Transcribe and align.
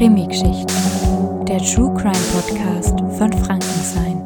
Krimi-Geschichten, 0.00 1.44
der 1.44 1.58
True 1.58 1.92
Crime 1.92 2.24
Podcast 2.32 2.98
von 3.18 3.30
Frankenstein. 3.44 4.16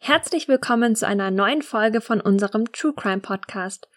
Herzlich 0.00 0.48
willkommen 0.48 0.96
zu 0.96 1.06
einer 1.06 1.30
neuen 1.30 1.62
Folge 1.62 2.00
von 2.00 2.20
unserem 2.20 2.72
True 2.72 2.94
Crime 2.96 3.20
Podcast. 3.20 3.88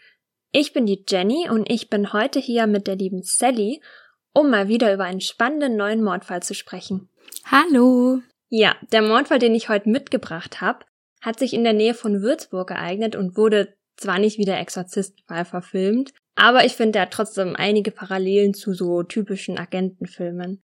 Ich 0.52 0.74
bin 0.74 0.86
die 0.86 1.04
Jenny 1.10 1.50
und 1.50 1.72
ich 1.72 1.90
bin 1.90 2.14
heute 2.14 2.38
hier 2.38 2.68
mit 2.68 2.86
der 2.86 2.98
lieben 2.98 3.24
Sally, 3.24 3.82
um 4.32 4.52
mal 4.52 4.68
wieder 4.68 4.94
über 4.94 5.06
einen 5.06 5.22
spannenden 5.22 5.76
neuen 5.76 6.04
Mordfall 6.04 6.44
zu 6.44 6.54
sprechen. 6.54 7.10
Hallo! 7.46 8.22
Ja, 8.50 8.76
der 8.92 9.02
Mordfall, 9.02 9.40
den 9.40 9.56
ich 9.56 9.70
heute 9.70 9.90
mitgebracht 9.90 10.62
habe, 10.62 10.86
hat 11.22 11.40
sich 11.40 11.56
in 11.56 11.64
der 11.64 11.74
Nähe 11.74 11.96
von 11.96 12.22
Würzburg 12.22 12.70
ereignet 12.70 13.16
und 13.16 13.36
wurde 13.38 13.74
zwar 13.98 14.20
nicht 14.20 14.38
wie 14.38 14.46
der 14.46 14.60
Exorzistenfall 14.60 15.46
verfilmt, 15.46 16.14
aber 16.40 16.66
ich 16.66 16.74
finde, 16.74 17.02
hat 17.02 17.12
trotzdem 17.12 17.56
einige 17.56 17.92
Parallelen 17.92 18.54
zu 18.54 18.74
so 18.74 19.04
typischen 19.04 19.58
Agentenfilmen. 19.58 20.64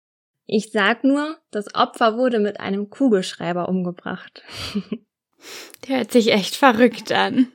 Ich 0.45 0.71
sag 0.71 1.03
nur, 1.03 1.37
das 1.49 1.73
Opfer 1.73 2.17
wurde 2.17 2.39
mit 2.39 2.59
einem 2.59 2.89
Kugelschreiber 2.89 3.69
umgebracht. 3.69 4.43
Der 5.87 5.99
hört 5.99 6.11
sich 6.11 6.31
echt 6.33 6.55
verrückt 6.55 7.11
an. 7.11 7.47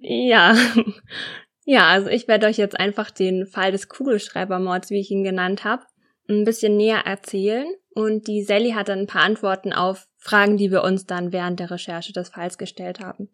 Ja. 0.00 0.56
Ja, 1.66 1.88
also 1.88 2.10
ich 2.10 2.28
werde 2.28 2.46
euch 2.46 2.58
jetzt 2.58 2.78
einfach 2.78 3.10
den 3.10 3.46
Fall 3.46 3.72
des 3.72 3.88
Kugelschreibermords, 3.88 4.90
wie 4.90 5.00
ich 5.00 5.10
ihn 5.10 5.24
genannt 5.24 5.64
habe, 5.64 5.82
ein 6.28 6.44
bisschen 6.44 6.76
näher 6.76 7.06
erzählen. 7.06 7.66
Und 7.94 8.26
die 8.26 8.42
Sally 8.42 8.72
hat 8.72 8.88
dann 8.88 8.98
ein 8.98 9.06
paar 9.06 9.22
Antworten 9.22 9.72
auf 9.72 10.06
Fragen, 10.18 10.58
die 10.58 10.70
wir 10.70 10.84
uns 10.84 11.06
dann 11.06 11.32
während 11.32 11.60
der 11.60 11.70
Recherche 11.70 12.12
des 12.12 12.28
Falls 12.28 12.58
gestellt 12.58 13.00
haben. 13.00 13.30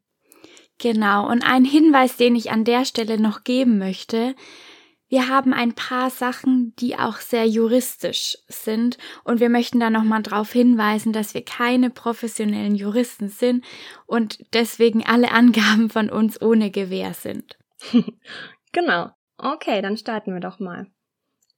Genau, 0.80 1.28
und 1.30 1.44
ein 1.44 1.66
Hinweis, 1.66 2.16
den 2.16 2.34
ich 2.34 2.50
an 2.50 2.64
der 2.64 2.86
Stelle 2.86 3.20
noch 3.20 3.44
geben 3.44 3.78
möchte. 3.78 4.34
Wir 5.08 5.28
haben 5.28 5.52
ein 5.52 5.74
paar 5.74 6.08
Sachen, 6.08 6.72
die 6.76 6.96
auch 6.96 7.16
sehr 7.16 7.44
juristisch 7.46 8.38
sind 8.48 8.96
und 9.24 9.40
wir 9.40 9.50
möchten 9.50 9.78
da 9.78 9.90
nochmal 9.90 10.22
darauf 10.22 10.52
hinweisen, 10.52 11.12
dass 11.12 11.34
wir 11.34 11.44
keine 11.44 11.90
professionellen 11.90 12.76
Juristen 12.76 13.28
sind 13.28 13.64
und 14.06 14.38
deswegen 14.54 15.04
alle 15.04 15.30
Angaben 15.32 15.90
von 15.90 16.08
uns 16.08 16.40
ohne 16.40 16.70
Gewähr 16.70 17.12
sind. 17.12 17.58
genau. 18.72 19.10
Okay, 19.36 19.82
dann 19.82 19.96
starten 19.96 20.32
wir 20.32 20.40
doch 20.40 20.60
mal. 20.60 20.86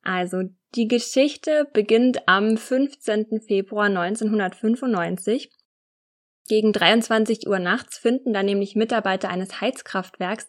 Also, 0.02 0.42
die 0.74 0.88
Geschichte 0.88 1.68
beginnt 1.72 2.26
am 2.26 2.56
15. 2.56 3.40
Februar 3.46 3.86
1995 3.86 5.50
gegen 6.48 6.72
23 6.72 7.46
Uhr 7.46 7.58
nachts 7.58 7.98
finden 7.98 8.32
da 8.32 8.42
nämlich 8.42 8.74
Mitarbeiter 8.74 9.28
eines 9.28 9.60
Heizkraftwerks 9.60 10.48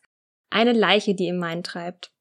eine 0.50 0.73
Leiche, 0.73 1.16
die 1.16 1.27
im 1.27 1.38
Main 1.38 1.63
treibt. 1.63 2.11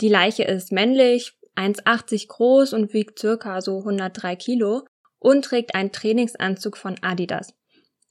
Die 0.00 0.08
Leiche 0.08 0.44
ist 0.44 0.72
männlich, 0.72 1.32
1,80 1.56 2.28
groß 2.28 2.72
und 2.72 2.92
wiegt 2.92 3.18
circa 3.18 3.60
so 3.60 3.78
103 3.78 4.36
Kilo 4.36 4.82
und 5.18 5.44
trägt 5.44 5.74
einen 5.74 5.92
Trainingsanzug 5.92 6.76
von 6.76 6.96
Adidas. 7.02 7.54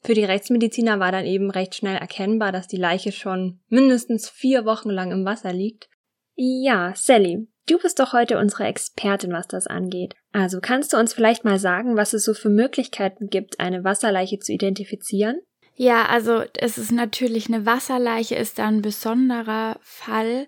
Für 0.02 0.14
die 0.14 0.26
Rechtsmediziner 0.26 1.00
war 1.00 1.12
dann 1.12 1.26
eben 1.26 1.50
recht 1.50 1.76
schnell 1.76 1.98
erkennbar, 1.98 2.52
dass 2.52 2.68
die 2.68 2.78
Leiche 2.78 3.12
schon 3.12 3.62
mindestens 3.70 4.30
vier 4.30 4.66
Wochen 4.66 4.90
lang 4.90 5.12
im 5.12 5.26
Wasser 5.26 5.54
liegt. 5.54 5.90
Ja, 6.36 6.94
Sally, 6.96 7.48
Du 7.66 7.78
bist 7.78 8.00
doch 8.00 8.12
heute 8.12 8.38
unsere 8.38 8.66
Expertin, 8.66 9.32
was 9.32 9.48
das 9.48 9.68
angeht. 9.68 10.16
Also 10.34 10.60
kannst 10.62 10.92
du 10.94 10.98
uns 10.98 11.14
vielleicht 11.14 11.46
mal 11.46 11.60
sagen, 11.60 11.96
was 11.96 12.14
es 12.14 12.26
so 12.26 12.34
für 12.34 12.50
Möglichkeiten 12.50 13.30
gibt, 13.30 13.60
eine 13.60 13.84
Wasserleiche 13.84 14.40
zu 14.40 14.52
identifizieren? 14.52 15.40
Ja, 15.76 16.06
also 16.06 16.44
es 16.56 16.78
ist 16.78 16.92
natürlich 16.92 17.48
eine 17.48 17.66
Wasserleiche 17.66 18.36
ist 18.36 18.60
da 18.60 18.68
ein 18.68 18.82
besonderer 18.82 19.80
Fall. 19.82 20.48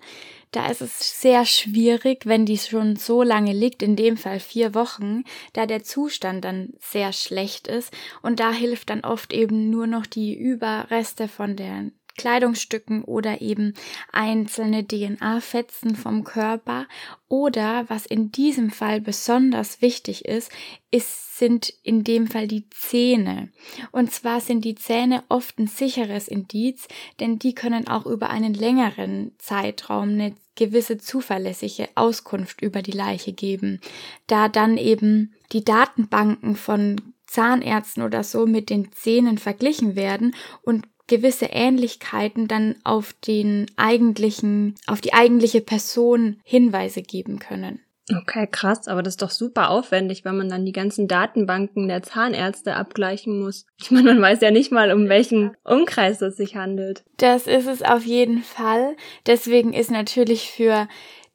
Da 0.51 0.67
ist 0.69 0.81
es 0.81 1.19
sehr 1.21 1.45
schwierig, 1.45 2.25
wenn 2.25 2.45
die 2.45 2.59
schon 2.59 2.95
so 2.95 3.23
lange 3.23 3.51
liegt, 3.51 3.81
in 3.81 3.95
dem 3.95 4.17
Fall 4.17 4.39
vier 4.39 4.75
Wochen, 4.75 5.23
da 5.53 5.65
der 5.65 5.83
Zustand 5.83 6.45
dann 6.45 6.73
sehr 6.79 7.11
schlecht 7.11 7.67
ist 7.67 7.91
und 8.21 8.39
da 8.39 8.51
hilft 8.51 8.89
dann 8.89 9.01
oft 9.01 9.33
eben 9.33 9.69
nur 9.69 9.87
noch 9.87 10.05
die 10.05 10.37
Überreste 10.37 11.27
von 11.27 11.55
der 11.55 11.89
Kleidungsstücken 12.17 13.03
oder 13.03 13.41
eben 13.41 13.73
einzelne 14.11 14.87
DNA-Fetzen 14.87 15.95
vom 15.95 16.23
Körper. 16.23 16.87
Oder 17.27 17.85
was 17.87 18.05
in 18.05 18.31
diesem 18.31 18.69
Fall 18.69 19.01
besonders 19.01 19.81
wichtig 19.81 20.25
ist, 20.25 20.51
ist, 20.91 21.37
sind 21.37 21.73
in 21.83 22.03
dem 22.03 22.27
Fall 22.27 22.47
die 22.47 22.69
Zähne. 22.69 23.49
Und 23.91 24.11
zwar 24.11 24.39
sind 24.39 24.63
die 24.63 24.75
Zähne 24.75 25.23
oft 25.27 25.59
ein 25.59 25.67
sicheres 25.67 26.27
Indiz, 26.27 26.87
denn 27.19 27.39
die 27.39 27.53
können 27.53 27.87
auch 27.87 28.05
über 28.05 28.29
einen 28.29 28.53
längeren 28.53 29.33
Zeitraum 29.37 30.09
eine 30.09 30.35
gewisse 30.55 30.97
zuverlässige 30.97 31.89
Auskunft 31.95 32.61
über 32.61 32.81
die 32.81 32.91
Leiche 32.91 33.33
geben, 33.33 33.81
da 34.27 34.47
dann 34.47 34.77
eben 34.77 35.33
die 35.51 35.65
Datenbanken 35.65 36.55
von 36.55 37.01
Zahnärzten 37.27 38.03
oder 38.03 38.23
so 38.23 38.45
mit 38.45 38.69
den 38.69 38.91
Zähnen 38.93 39.37
verglichen 39.37 39.95
werden 39.95 40.35
und 40.61 40.87
gewisse 41.07 41.45
Ähnlichkeiten 41.45 42.47
dann 42.47 42.75
auf 42.83 43.13
den 43.13 43.67
eigentlichen, 43.75 44.75
auf 44.87 45.01
die 45.01 45.13
eigentliche 45.13 45.61
Person 45.61 46.39
Hinweise 46.43 47.01
geben 47.01 47.39
können. 47.39 47.79
Okay, 48.13 48.47
krass, 48.51 48.87
aber 48.87 49.01
das 49.01 49.13
ist 49.13 49.23
doch 49.23 49.31
super 49.31 49.71
aufwendig, 49.71 50.25
wenn 50.25 50.37
man 50.37 50.47
dann 50.47 50.63
die 50.63 50.71
ganzen 50.71 51.07
Datenbanken 51.07 51.87
der 51.87 52.03
Zahnärzte 52.03 52.75
abgleichen 52.75 53.39
muss. 53.39 53.65
Ich 53.81 53.91
meine, 53.91 54.13
man 54.13 54.21
weiß 54.21 54.41
ja 54.41 54.51
nicht 54.51 54.71
mal, 54.71 54.91
um 54.91 55.09
welchen 55.09 55.55
Umkreis 55.63 56.21
es 56.21 56.37
sich 56.37 56.55
handelt. 56.55 57.03
Das 57.17 57.47
ist 57.47 57.67
es 57.67 57.81
auf 57.81 58.05
jeden 58.05 58.43
Fall. 58.43 58.95
Deswegen 59.25 59.73
ist 59.73 59.91
natürlich 59.91 60.51
für 60.51 60.87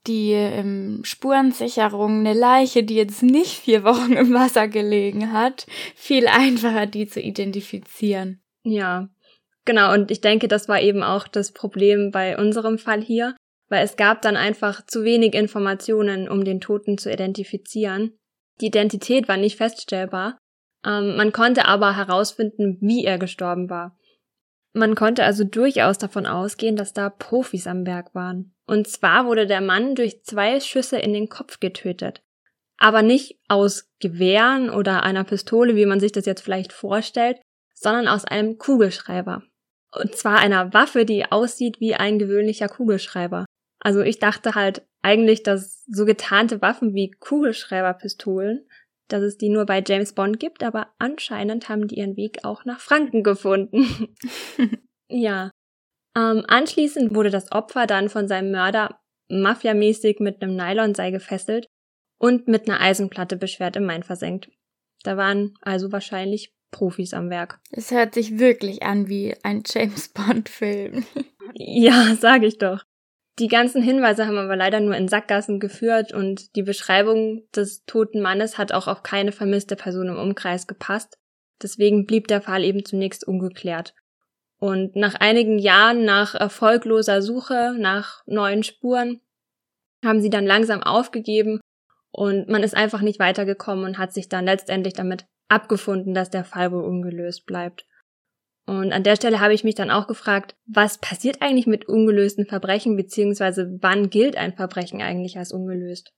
die 0.07 0.33
ähm, 0.33 1.01
Spurensicherung 1.05 2.21
eine 2.21 2.35
Leiche, 2.35 2.83
die 2.83 2.95
jetzt 2.95 3.23
nicht 3.23 3.59
vier 3.59 3.85
Wochen 3.85 4.13
im 4.13 4.33
Wasser 4.33 4.69
gelegen 4.69 5.33
hat, 5.33 5.67
viel 5.95 6.27
einfacher, 6.29 6.87
die 6.87 7.07
zu 7.07 7.21
identifizieren. 7.21 8.41
Ja, 8.63 9.09
Genau, 9.65 9.93
und 9.93 10.11
ich 10.11 10.21
denke, 10.21 10.49
das 10.49 10.69
war 10.69 10.81
eben 10.81 11.03
auch 11.03 11.29
das 11.29 11.53
Problem 11.53 12.11
bei 12.11 12.37
unserem 12.37 12.79
Fall 12.79 13.03
hier, 13.03 13.37
weil 13.69 13.85
es 13.85 13.97
gab 13.97 14.23
dann 14.23 14.37
einfach 14.37 14.85
zu 14.87 15.05
wenig 15.05 15.35
Informationen, 15.35 16.29
um 16.29 16.45
den 16.45 16.61
Toten 16.61 16.99
zu 16.99 17.13
identifizieren. 17.13 18.19
Die 18.61 18.67
Identität 18.67 19.29
war 19.29 19.37
nicht 19.37 19.57
feststellbar. 19.57 20.39
Ähm, 20.85 21.17
man 21.17 21.33
konnte 21.33 21.67
aber 21.67 21.97
herausfinden, 21.97 22.79
wie 22.81 23.05
er 23.05 23.19
gestorben 23.19 23.69
war. 23.71 23.97
Man 24.73 24.95
konnte 24.95 25.25
also 25.25 25.45
durchaus 25.45 25.99
davon 25.99 26.27
ausgehen, 26.27 26.77
dass 26.77 26.93
da 26.93 27.11
Profis 27.11 27.67
am 27.67 27.87
Werk 27.87 28.15
waren. 28.15 28.55
Und 28.67 28.87
zwar 28.87 29.27
wurde 29.27 29.47
der 29.47 29.61
Mann 29.61 29.95
durch 29.95 30.23
zwei 30.23 30.61
Schüsse 30.61 30.99
in 30.99 31.13
den 31.13 31.29
Kopf 31.29 31.59
getötet. 31.59 32.23
Aber 32.79 33.03
nicht 33.03 33.39
aus 33.49 33.91
Gewehren 33.99 34.71
oder 34.71 35.03
einer 35.03 35.25
Pistole, 35.25 35.75
wie 35.75 35.87
man 35.87 36.01
sich 36.01 36.13
das 36.13 36.25
jetzt 36.25 36.43
vielleicht 36.43 36.73
vorstellt, 36.73 37.41
sondern 37.75 38.09
aus 38.09 38.25
einem 38.25 38.59
Kugelschreiber. 38.59 39.43
Und 39.93 40.15
zwar 40.15 40.39
einer 40.39 40.73
Waffe, 40.73 41.05
die 41.05 41.31
aussieht 41.31 41.81
wie 41.81 41.95
ein 41.95 42.19
gewöhnlicher 42.19 42.69
Kugelschreiber. 42.69 43.45
Also 43.81 44.03
ich 44.03 44.19
dachte 44.19 44.55
halt 44.55 44.87
eigentlich, 45.03 45.43
dass 45.43 45.85
so 45.87 46.05
getarnte 46.05 46.61
Waffen 46.61 46.95
wie 46.95 47.11
Kugelschreiberpistolen, 47.11 48.69
dass 49.09 49.23
es 49.23 49.39
die 49.39 49.49
nur 49.49 49.67
bei 49.67 49.83
James 49.85 50.13
Bond 50.13 50.39
gibt, 50.39 50.63
aber 50.63 50.89
anscheinend 50.99 51.69
haben 51.69 51.89
die 51.89 51.97
ihren 51.97 52.17
Weg 52.17 52.45
auch 52.45 52.65
nach 52.65 52.81
Franken 52.81 53.23
gefunden. 53.23 54.15
ja. 55.09 55.51
Ähm, 56.17 56.45
anschließend 56.47 57.15
wurde 57.15 57.31
das 57.31 57.51
Opfer 57.53 57.87
dann 57.87 58.09
von 58.09 58.29
seinem 58.29 58.51
Mörder 58.51 59.01
mafiamäßig 59.29 60.21
mit 60.21 60.43
einem 60.43 60.57
Nylonseil 60.57 61.13
gefesselt 61.13 61.67
und 62.19 62.49
mit 62.49 62.69
einer 62.69 62.81
Eisenplatte 62.81 63.37
beschwert 63.37 63.77
im 63.77 63.87
Main 63.87 64.03
versenkt. 64.03 64.51
Da 65.03 65.17
waren 65.17 65.55
also 65.63 65.93
wahrscheinlich 65.93 66.53
Profis 66.71 67.15
am 67.15 67.31
Werk. 67.31 67.59
Es 67.71 67.91
hört 67.91 68.15
sich 68.15 68.39
wirklich 68.39 68.83
an 68.83 69.09
wie 69.09 69.35
ein 69.43 69.63
James 69.67 70.09
Bond-Film. 70.09 71.05
ja, 71.55 72.15
sage 72.15 72.47
ich 72.47 72.59
doch. 72.59 72.85
Die 73.39 73.49
ganzen 73.49 73.83
Hinweise 73.83 74.27
haben 74.27 74.37
aber 74.37 74.57
leider 74.57 74.81
nur 74.81 74.95
in 74.97 75.09
Sackgassen 75.09 75.61
geführt 75.61 76.13
und 76.13 76.55
die 76.57 76.63
Beschreibung 76.63 77.43
des 77.55 77.85
toten 77.87 78.21
Mannes 78.21 78.59
hat 78.59 78.73
auch 78.73 78.87
auf 78.87 79.03
keine 79.03 79.33
vermisste 79.33 79.77
Person 79.77 80.09
im 80.09 80.19
Umkreis 80.19 80.67
gepasst. 80.67 81.19
Deswegen 81.63 82.07
blieb 82.07 82.29
der 82.29 82.43
Fall 82.43 82.65
eben 82.65 82.85
zunächst 82.85 83.27
ungeklärt. 83.27 83.95
Und 84.59 84.95
nach 84.95 85.15
einigen 85.15 85.59
Jahren 85.59 86.05
nach 86.05 86.35
erfolgloser 86.35 87.23
Suche 87.23 87.75
nach 87.79 88.23
neuen 88.27 88.63
Spuren 88.63 89.21
haben 90.05 90.21
sie 90.21 90.31
dann 90.31 90.45
langsam 90.45 90.83
aufgegeben 90.83 91.61
und 92.11 92.49
man 92.49 92.63
ist 92.63 92.77
einfach 92.77 93.01
nicht 93.01 93.19
weitergekommen 93.19 93.85
und 93.85 93.99
hat 93.99 94.13
sich 94.13 94.29
dann 94.29 94.45
letztendlich 94.45 94.95
damit 94.95 95.25
abgefunden, 95.51 96.15
dass 96.15 96.31
der 96.31 96.45
Fall 96.45 96.73
wohl 96.73 96.85
ungelöst 96.85 97.47
bleibt. 97.47 97.87
Und 98.67 98.93
an 98.93 99.03
der 99.03 99.17
Stelle 99.17 99.41
habe 99.41 99.55
ich 99.55 99.65
mich 99.65 99.75
dann 99.75 99.91
auch 99.91 100.07
gefragt, 100.07 100.55
was 100.67 100.99
passiert 100.99 101.43
eigentlich 101.43 101.67
mit 101.67 101.89
ungelösten 101.89 102.47
Verbrechen, 102.47 102.97
beziehungsweise 102.97 103.79
wann 103.81 104.11
gilt 104.11 104.37
ein 104.37 104.55
Verbrechen 104.55 105.03
eigentlich 105.03 105.39
als 105.39 105.53
ungelöst? 105.53 106.13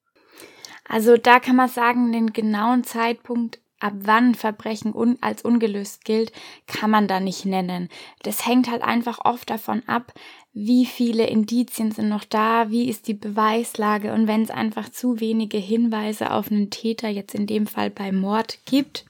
Also 0.87 1.17
da 1.17 1.41
kann 1.41 1.57
man 1.57 1.69
sagen, 1.69 2.13
den 2.13 2.33
genauen 2.33 2.85
Zeitpunkt 2.85 3.61
ab 3.83 3.95
wann 4.03 4.35
Verbrechen 4.35 4.95
un 4.95 5.19
als 5.21 5.43
ungelöst 5.43 6.05
gilt, 6.05 6.33
kann 6.67 6.91
man 6.91 7.09
da 7.09 7.21
nicht 7.21 7.45
nennen. 7.47 7.89
Das 8.23 8.47
hängt 8.47 8.71
halt 8.71 8.83
einfach 8.83 9.19
oft 9.25 9.51
davon 9.51 9.83
ab, 9.87 10.13
wie 10.53 10.87
viele 10.87 11.27
Indizien 11.27 11.91
sind 11.91 12.09
noch 12.09 12.25
da, 12.25 12.71
wie 12.71 12.89
ist 12.89 13.09
die 13.09 13.15
Beweislage 13.15 14.13
und 14.13 14.27
wenn 14.27 14.43
es 14.43 14.51
einfach 14.51 14.89
zu 14.91 15.21
wenige 15.21 15.59
Hinweise 15.59 16.31
auf 16.31 16.51
einen 16.51 16.71
Täter, 16.71 17.09
jetzt 17.09 17.35
in 17.35 17.47
dem 17.47 17.67
Fall 17.67 17.91
bei 17.91 18.13
Mord 18.13 18.59
gibt, 18.67 19.05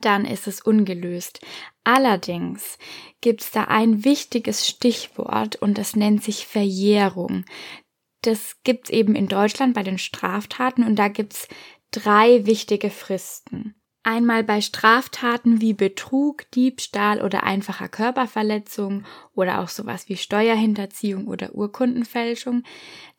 dann 0.00 0.24
ist 0.24 0.46
es 0.46 0.60
ungelöst. 0.60 1.40
Allerdings 1.84 2.78
gibt 3.20 3.42
es 3.42 3.50
da 3.50 3.64
ein 3.64 4.04
wichtiges 4.04 4.66
Stichwort 4.66 5.56
und 5.56 5.78
das 5.78 5.96
nennt 5.96 6.22
sich 6.22 6.46
Verjährung. 6.46 7.44
Das 8.22 8.56
gibt's 8.64 8.90
eben 8.90 9.14
in 9.14 9.28
Deutschland 9.28 9.74
bei 9.74 9.82
den 9.82 9.98
Straftaten 9.98 10.84
und 10.84 10.96
da 10.96 11.08
gibt's 11.08 11.48
drei 11.90 12.44
wichtige 12.46 12.90
Fristen. 12.90 13.74
Einmal 14.02 14.44
bei 14.44 14.60
Straftaten 14.60 15.60
wie 15.60 15.74
Betrug, 15.74 16.50
Diebstahl 16.52 17.20
oder 17.20 17.42
einfacher 17.42 17.88
Körperverletzung 17.88 19.04
oder 19.34 19.60
auch 19.60 19.68
sowas 19.68 20.08
wie 20.08 20.16
Steuerhinterziehung 20.16 21.26
oder 21.26 21.54
Urkundenfälschung, 21.54 22.62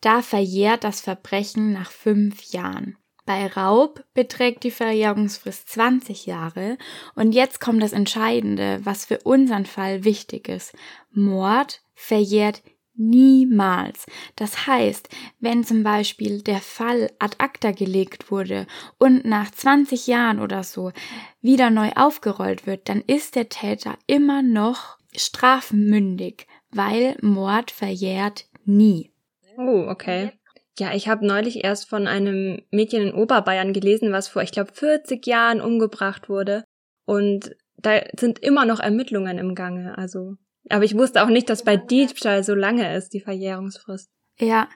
da 0.00 0.22
verjährt 0.22 0.84
das 0.84 1.00
Verbrechen 1.00 1.72
nach 1.72 1.90
fünf 1.90 2.42
Jahren. 2.52 2.96
Bei 3.26 3.46
Raub 3.46 4.04
beträgt 4.14 4.64
die 4.64 4.70
Verjährungsfrist 4.70 5.68
20 5.68 6.26
Jahre 6.26 6.78
und 7.14 7.32
jetzt 7.32 7.60
kommt 7.60 7.82
das 7.82 7.92
Entscheidende, 7.92 8.80
was 8.84 9.04
für 9.04 9.18
unseren 9.24 9.66
Fall 9.66 10.04
wichtig 10.04 10.48
ist. 10.48 10.74
Mord 11.12 11.82
verjährt 11.94 12.62
Niemals. 13.02 14.04
Das 14.36 14.66
heißt, 14.66 15.08
wenn 15.38 15.64
zum 15.64 15.82
Beispiel 15.82 16.42
der 16.42 16.60
Fall 16.60 17.10
ad 17.18 17.36
acta 17.38 17.70
gelegt 17.70 18.30
wurde 18.30 18.66
und 18.98 19.24
nach 19.24 19.50
20 19.50 20.06
Jahren 20.06 20.38
oder 20.38 20.62
so 20.62 20.92
wieder 21.40 21.70
neu 21.70 21.92
aufgerollt 21.96 22.66
wird, 22.66 22.90
dann 22.90 23.00
ist 23.00 23.36
der 23.36 23.48
Täter 23.48 23.96
immer 24.06 24.42
noch 24.42 24.98
strafmündig, 25.16 26.46
weil 26.72 27.16
Mord 27.22 27.70
verjährt 27.70 28.44
nie. 28.66 29.12
Oh, 29.56 29.86
okay. 29.88 30.32
Ja, 30.80 30.94
ich 30.94 31.08
habe 31.08 31.26
neulich 31.26 31.62
erst 31.62 31.88
von 31.88 32.06
einem 32.06 32.62
Mädchen 32.70 33.02
in 33.02 33.14
Oberbayern 33.14 33.72
gelesen, 33.72 34.12
was 34.12 34.28
vor, 34.28 34.42
ich 34.42 34.52
glaube, 34.52 34.72
40 34.72 35.26
Jahren 35.26 35.60
umgebracht 35.60 36.28
wurde. 36.28 36.64
Und 37.04 37.54
da 37.76 38.00
sind 38.18 38.38
immer 38.38 38.64
noch 38.64 38.80
Ermittlungen 38.80 39.38
im 39.38 39.54
Gange. 39.54 39.96
Also 39.96 40.36
aber 40.68 40.84
ich 40.84 40.96
wusste 40.96 41.22
auch 41.22 41.28
nicht, 41.28 41.48
dass 41.48 41.64
bei 41.64 41.76
Diebstahl 41.76 42.44
so 42.44 42.54
lange 42.54 42.94
ist, 42.96 43.12
die 43.12 43.20
Verjährungsfrist. 43.20 44.10
Ja, 44.38 44.68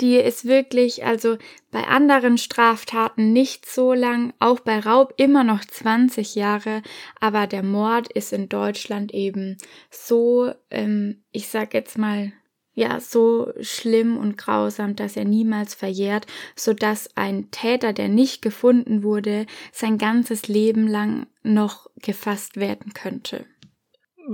die 0.00 0.16
ist 0.16 0.46
wirklich, 0.46 1.04
also 1.04 1.38
bei 1.70 1.84
anderen 1.84 2.38
Straftaten 2.38 3.32
nicht 3.32 3.66
so 3.66 3.92
lang, 3.92 4.32
auch 4.40 4.58
bei 4.60 4.80
Raub 4.80 5.14
immer 5.16 5.44
noch 5.44 5.64
20 5.64 6.34
Jahre, 6.34 6.82
aber 7.20 7.46
der 7.46 7.62
Mord 7.62 8.10
ist 8.10 8.32
in 8.32 8.48
Deutschland 8.48 9.14
eben 9.14 9.58
so, 9.90 10.52
ähm, 10.70 11.22
ich 11.30 11.46
sag 11.48 11.72
jetzt 11.72 11.98
mal, 11.98 12.32
ja, 12.74 13.00
so 13.00 13.52
schlimm 13.60 14.16
und 14.16 14.38
grausam, 14.38 14.96
dass 14.96 15.16
er 15.16 15.24
niemals 15.24 15.74
verjährt, 15.74 16.26
so 16.56 16.72
dass 16.72 17.16
ein 17.16 17.50
Täter, 17.50 17.92
der 17.92 18.08
nicht 18.08 18.40
gefunden 18.40 19.02
wurde, 19.02 19.46
sein 19.72 19.98
ganzes 19.98 20.48
Leben 20.48 20.86
lang 20.86 21.26
noch 21.42 21.88
gefasst 21.96 22.56
werden 22.56 22.94
könnte. 22.94 23.44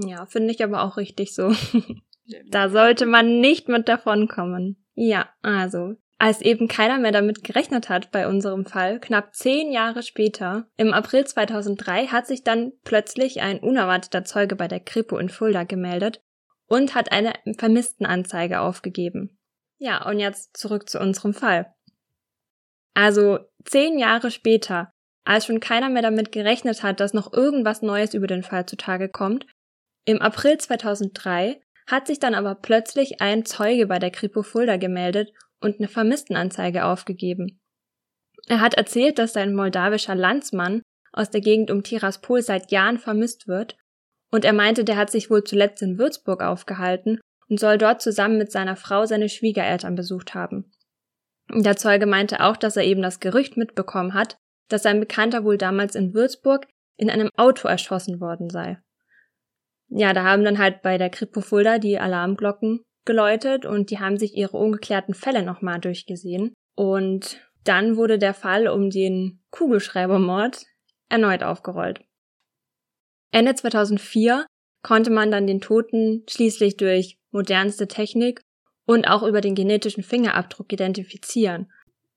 Ja, 0.07 0.27
finde 0.27 0.53
ich 0.53 0.63
aber 0.63 0.83
auch 0.83 0.97
richtig 0.97 1.35
so. 1.35 1.53
da 2.51 2.69
sollte 2.69 3.07
man 3.07 3.41
nicht 3.41 3.69
mit 3.69 3.89
davonkommen. 3.89 4.77
Ja, 4.95 5.29
also, 5.43 5.95
als 6.19 6.41
eben 6.41 6.69
keiner 6.69 6.99
mehr 6.99 7.13
damit 7.13 7.43
gerechnet 7.43 7.89
hat 7.89 8.13
bei 8.13 8.29
unserem 8.29 8.67
Fall, 8.67 9.01
knapp 9.01 9.35
zehn 9.35 9.73
Jahre 9.73 10.03
später, 10.03 10.69
im 10.77 10.93
April 10.93 11.25
2003, 11.25 12.09
hat 12.09 12.27
sich 12.27 12.45
dann 12.45 12.73
plötzlich 12.85 13.41
ein 13.41 13.59
unerwarteter 13.59 14.25
Zeuge 14.25 14.55
bei 14.55 14.69
der 14.69 14.81
Kripo 14.81 15.17
in 15.19 15.29
Fulda 15.29 15.65
gemeldet 15.65 16.21
und 16.69 16.95
hat 16.95 17.11
eine 17.11 17.33
Vermisstenanzeige 17.57 18.61
aufgegeben. 18.61 19.39
Ja, 19.79 20.09
und 20.09 20.21
jetzt 20.21 20.57
zurück 20.57 20.89
zu 20.89 21.01
unserem 21.01 21.35
Fall. 21.35 21.75
Also 22.95 23.39
zehn 23.65 23.99
Jahre 23.99 24.31
später, 24.31 24.93
als 25.25 25.47
schon 25.47 25.61
keiner 25.61 25.89
mehr 25.89 26.03
damit 26.03 26.33
gerechnet 26.33 26.83
hat, 26.83 27.01
dass 27.01 27.15
noch 27.15 27.33
irgendwas 27.33 27.83
Neues 27.83 28.15
über 28.15 28.27
den 28.27 28.43
Fall 28.43 28.67
zutage 28.67 29.09
kommt, 29.09 29.47
im 30.05 30.21
April 30.23 30.59
2003 30.59 31.61
hat 31.87 32.07
sich 32.07 32.19
dann 32.19 32.35
aber 32.35 32.55
plötzlich 32.55 33.21
ein 33.21 33.45
Zeuge 33.45 33.87
bei 33.87 33.99
der 33.99 34.11
Kripo 34.11 34.43
Fulda 34.43 34.77
gemeldet 34.77 35.33
und 35.61 35.79
eine 35.79 35.89
Vermisstenanzeige 35.89 36.85
aufgegeben. 36.85 37.61
Er 38.47 38.61
hat 38.61 38.75
erzählt, 38.75 39.19
dass 39.19 39.35
sein 39.35 39.55
moldawischer 39.55 40.15
Landsmann 40.15 40.83
aus 41.13 41.31
der 41.31 41.41
Gegend 41.41 41.71
um 41.71 41.83
Tiraspol 41.83 42.43
seit 42.43 42.71
Jahren 42.71 42.99
vermisst 42.99 43.49
wird 43.49 43.77
und 44.31 44.45
er 44.45 44.53
meinte, 44.53 44.85
der 44.85 44.97
hat 44.97 45.11
sich 45.11 45.31
wohl 45.31 45.45
zuletzt 45.45 45.83
in 45.83 45.99
Würzburg 45.99 46.43
aufgehalten 46.43 47.21
und 47.49 47.59
soll 47.61 47.79
dort 47.79 48.03
zusammen 48.03 48.39
mit 48.39 48.53
seiner 48.53 48.77
Frau 48.77 49.07
seine 49.07 49.29
Schwiegereltern 49.29 49.95
besucht 49.95 50.35
haben. 50.35 50.73
Der 51.51 51.77
Zeuge 51.77 52.07
meinte 52.07 52.41
auch, 52.41 52.57
dass 52.57 52.77
er 52.77 52.85
eben 52.85 53.03
das 53.03 53.21
Gerücht 53.21 53.57
mitbekommen 53.57 54.15
hat, 54.15 54.37
dass 54.69 54.83
sein 54.83 55.01
Bekannter 55.01 55.45
wohl 55.45 55.57
damals 55.57 55.95
in 55.95 56.13
Würzburg 56.13 56.67
in 56.97 57.09
einem 57.09 57.31
Auto 57.37 57.69
erschossen 57.69 58.21
worden 58.21 58.51
sei 58.51 58.79
ja, 59.89 60.13
da 60.13 60.25
haben 60.25 60.45
dann 60.45 60.59
halt 60.59 60.83
bei 60.83 60.99
der 60.99 61.11
Kripo 61.11 61.41
Fulda 61.41 61.79
die 61.79 61.99
Alarmglocken 61.99 62.83
geläutet 63.05 63.65
und 63.65 63.91
die 63.91 63.99
haben 63.99 64.19
sich 64.19 64.37
ihre 64.37 64.57
ungeklärten 64.57 65.15
Fälle 65.15 65.43
nochmal 65.43 65.81
durchgesehen. 65.81 66.53
Und 66.75 67.41
dann 67.65 67.97
wurde 67.97 68.19
der 68.19 68.35
Fall 68.35 68.69
um 68.69 68.91
den 68.91 69.43
Kugelschreibermord 69.51 70.67
erneut 71.09 71.43
aufgerollt. 71.43 72.01
Ende 73.31 73.55
2004 73.55 74.47
konnte 74.83 75.11
man 75.11 75.31
dann 75.31 75.47
den 75.47 75.61
Toten 75.61 76.25
schließlich 76.29 76.77
durch 76.77 77.19
modernste 77.31 77.89
Technik 77.89 78.41
und 78.87 79.07
auch 79.07 79.23
über 79.23 79.41
den 79.41 79.55
genetischen 79.55 80.03
Fingerabdruck 80.03 80.73
identifizieren. 80.73 81.71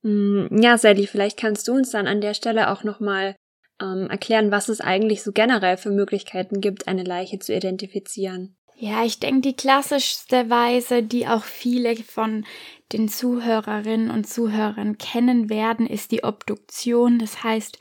Hm, 0.04 0.48
ja, 0.62 0.78
Sally, 0.78 1.08
vielleicht 1.08 1.38
kannst 1.38 1.68
du 1.68 1.74
uns 1.74 1.92
dann 1.92 2.08
an 2.08 2.22
der 2.22 2.34
Stelle 2.34 2.72
auch 2.72 2.84
nochmal 2.84 3.36
ähm, 3.82 4.08
erklären, 4.10 4.52
was 4.52 4.70
es 4.70 4.82
eigentlich 4.82 5.24
so 5.24 5.32
generell 5.32 5.78
für 5.78 5.92
Möglichkeiten 5.92 6.62
gibt, 6.62 6.88
eine 6.88 7.04
Leiche 7.04 7.40
zu 7.40 7.54
identifizieren. 7.54 8.56
Ja, 8.78 9.06
ich 9.06 9.20
denke, 9.20 9.42
die 9.42 9.56
klassischste 9.56 10.50
Weise, 10.50 11.04
die 11.04 11.28
auch 11.28 11.44
viele 11.44 11.96
von 11.98 12.46
den 12.94 13.10
Zuhörerinnen 13.10 14.10
und 14.10 14.28
Zuhörern 14.28 14.98
kennen 14.98 15.50
werden, 15.52 15.86
ist 15.86 16.12
die 16.12 16.24
Obduktion. 16.24 17.20
Das 17.20 17.44
heißt, 17.44 17.78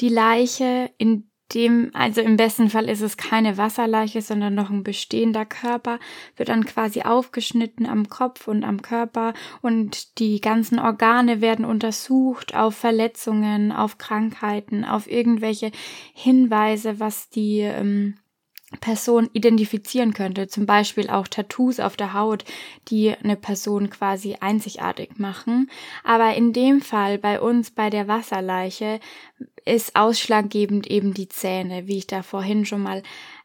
die 0.00 0.08
Leiche 0.08 0.90
in 0.96 1.27
dem, 1.54 1.90
also 1.94 2.20
im 2.20 2.36
besten 2.36 2.68
Fall 2.68 2.88
ist 2.88 3.00
es 3.00 3.16
keine 3.16 3.56
Wasserleiche, 3.56 4.22
sondern 4.22 4.54
noch 4.54 4.70
ein 4.70 4.84
bestehender 4.84 5.46
Körper, 5.46 5.98
wird 6.36 6.50
dann 6.50 6.64
quasi 6.64 7.02
aufgeschnitten 7.02 7.86
am 7.86 8.08
Kopf 8.08 8.48
und 8.48 8.64
am 8.64 8.82
Körper 8.82 9.32
und 9.62 10.18
die 10.18 10.40
ganzen 10.40 10.78
Organe 10.78 11.40
werden 11.40 11.64
untersucht 11.64 12.54
auf 12.54 12.74
Verletzungen, 12.74 13.72
auf 13.72 13.98
Krankheiten, 13.98 14.84
auf 14.84 15.10
irgendwelche 15.10 15.70
Hinweise, 16.12 17.00
was 17.00 17.30
die 17.30 17.60
ähm, 17.60 18.14
Person 18.80 19.30
identifizieren 19.32 20.12
könnte, 20.12 20.46
zum 20.46 20.66
Beispiel 20.66 21.08
auch 21.08 21.26
Tattoos 21.26 21.80
auf 21.80 21.96
der 21.96 22.12
Haut, 22.12 22.44
die 22.88 23.14
eine 23.14 23.36
Person 23.36 23.88
quasi 23.88 24.36
einzigartig 24.40 25.18
machen. 25.18 25.70
Aber 26.04 26.34
in 26.34 26.52
dem 26.52 26.82
Fall 26.82 27.18
bei 27.18 27.40
uns 27.40 27.70
bei 27.70 27.88
der 27.88 28.08
Wasserleiche 28.08 29.00
ist 29.64 29.96
ausschlaggebend 29.96 30.86
eben 30.86 31.14
die 31.14 31.28
Zähne, 31.28 31.86
wie 31.86 31.98
ich 31.98 32.06
da 32.06 32.22
vorhin 32.22 32.66
schon 32.66 32.82
mal 32.82 33.02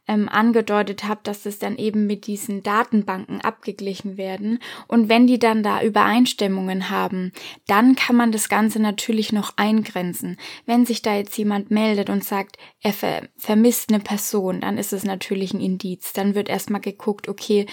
ähm, 0.07 0.27
angedeutet 0.27 1.05
habe, 1.05 1.21
dass 1.23 1.45
es 1.45 1.59
dann 1.59 1.77
eben 1.77 2.05
mit 2.05 2.27
diesen 2.27 2.61
Datenbanken 2.61 3.41
abgeglichen 3.41 4.17
werden. 4.17 4.59
Und 4.87 5.07
wenn 5.09 5.27
die 5.27 5.39
dann 5.39 5.63
da 5.63 5.81
Übereinstimmungen 5.81 6.89
haben, 6.89 7.31
dann 7.67 7.95
kann 7.95 8.15
man 8.15 8.31
das 8.31 8.49
Ganze 8.49 8.81
natürlich 8.81 9.31
noch 9.31 9.53
eingrenzen. 9.55 10.37
Wenn 10.65 10.85
sich 10.85 11.01
da 11.01 11.15
jetzt 11.15 11.37
jemand 11.37 11.71
meldet 11.71 12.09
und 12.09 12.23
sagt, 12.23 12.57
er 12.81 12.93
ver 12.93 13.23
vermisst 13.37 13.89
eine 13.89 13.99
Person, 14.01 14.61
dann 14.61 14.77
ist 14.77 14.93
es 14.93 15.05
natürlich 15.05 15.53
ein 15.53 15.61
Indiz. 15.61 16.13
Dann 16.13 16.35
wird 16.35 16.49
erstmal 16.49 16.81
geguckt, 16.81 17.29
okay, 17.29 17.65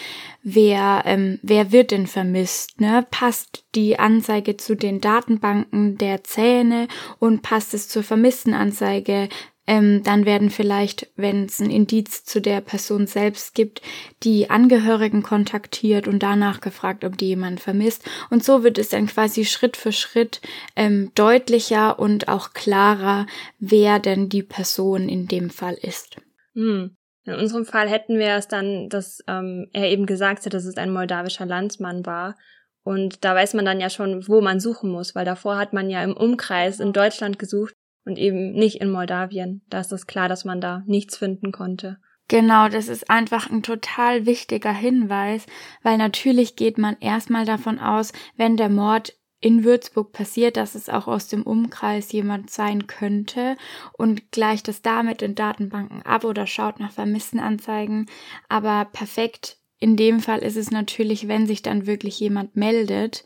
wer, 0.43 1.03
ähm, 1.07 1.39
wer 1.43 1.73
wird 1.73 1.91
denn 1.91 2.07
vermisst? 2.07 2.81
Ne? 2.81 3.07
Passt 3.11 3.65
die 3.75 3.99
Anzeige 3.99 4.57
zu 4.57 4.75
den 4.75 5.01
Datenbanken 5.01 5.99
der 5.99 6.25
Zähne 6.25 6.89
und 7.19 7.43
passt 7.43 7.75
es 7.75 7.89
zur 7.89 8.03
vermissten 8.03 8.55
Anzeige 8.55 9.29
ähm, 9.71 10.03
dann 10.03 10.27
werden 10.27 10.51
vielleicht, 10.51 11.07
wenn 11.15 11.45
es 11.45 11.61
ein 11.61 11.71
Indiz 11.71 12.25
zu 12.25 12.41
der 12.41 12.61
Person 12.61 13.07
selbst 13.07 13.55
gibt, 13.55 13.83
die 14.25 14.51
Angehörigen 14.51 15.23
kontaktiert 15.23 16.09
und 16.09 16.25
danach 16.25 16.61
gefragt, 16.61 17.05
ob 17.05 17.17
die 17.17 17.29
jemand 17.29 17.61
vermisst. 17.61 18.05
Und 18.31 18.43
so 18.43 18.65
wird 18.65 18.79
es 18.79 18.89
dann 18.89 19.07
quasi 19.07 19.45
Schritt 19.45 19.77
für 19.77 19.93
Schritt 19.93 20.41
ähm, 20.75 21.13
deutlicher 21.15 22.01
und 22.01 22.27
auch 22.27 22.53
klarer, 22.53 23.29
wer 23.61 24.01
denn 24.01 24.29
die 24.29 24.43
Person 24.43 25.09
in 25.09 25.29
dem 25.29 25.51
Fall 25.51 25.75
ist. 25.81 26.17
Hm. 26.55 26.97
In 27.25 27.35
unserem 27.35 27.65
Fall 27.65 27.89
hätten 27.89 28.19
wir 28.19 28.35
es 28.35 28.49
dann, 28.49 28.89
dass 28.89 29.23
ähm, 29.29 29.69
er 29.73 29.89
eben 29.89 30.07
gesagt 30.07 30.47
hat, 30.47 30.53
dass 30.53 30.65
es 30.65 30.79
ein 30.79 30.93
moldawischer 30.93 31.47
Landsmann 31.47 32.05
war. 32.05 32.35
Und 32.83 33.25
da 33.25 33.37
weiß 33.37 33.55
man 33.55 33.67
dann 33.67 33.79
ja 33.79 33.89
schon, 33.89 34.27
wo 34.27 34.41
man 34.41 34.59
suchen 34.59 34.91
muss, 34.91 35.15
weil 35.15 35.25
davor 35.25 35.59
hat 35.59 35.73
man 35.73 35.91
ja 35.91 36.03
im 36.03 36.17
Umkreis 36.17 36.81
in 36.81 36.93
Deutschland 36.93 37.39
gesucht 37.39 37.77
und 38.05 38.19
eben 38.19 38.53
nicht 38.53 38.81
in 38.81 38.91
Moldawien. 38.91 39.63
Da 39.69 39.81
ist 39.81 39.93
es 39.93 40.07
klar, 40.07 40.29
dass 40.29 40.45
man 40.45 40.61
da 40.61 40.83
nichts 40.87 41.17
finden 41.17 41.53
konnte. 41.53 41.99
Genau, 42.29 42.69
das 42.69 42.89
ist 42.89 43.11
einfach 43.11 43.51
ein 43.51 43.65
total 43.65 44.25
wichtiger 44.25 44.73
Hinweis, 44.73 45.47
weil 45.83 45.99
natürlich 45.99 46.55
geht 46.55 46.79
man 46.79 46.97
erstmal 47.01 47.45
davon 47.45 47.81
aus, 47.81 48.13
wenn 48.37 48.57
der 48.57 48.69
Mord 48.69 49.15
in 49.41 49.65
Würzburg 49.65 50.13
passiert, 50.13 50.57
dass 50.57 50.75
es 50.75 50.89
auch 50.89 51.09
aus 51.09 51.27
dem 51.27 51.43
Umkreis 51.43 52.13
jemand 52.13 52.51
sein 52.51 52.87
könnte 52.87 53.57
und 53.97 54.31
gleicht 54.31 54.69
es 54.69 54.83
damit 54.83 55.23
in 55.23 55.35
Datenbanken 55.35 56.03
ab 56.03 56.25
oder 56.25 56.47
schaut 56.47 56.79
nach 56.79 56.93
Vermisstenanzeigen. 56.93 58.07
Aber 58.49 58.85
perfekt 58.85 59.57
in 59.81 59.97
dem 59.97 60.21
Fall 60.21 60.41
ist 60.41 60.57
es 60.57 60.71
natürlich, 60.71 61.27
wenn 61.27 61.47
sich 61.47 61.63
dann 61.63 61.87
wirklich 61.87 62.21
jemand 62.21 62.55
meldet, 62.55 63.25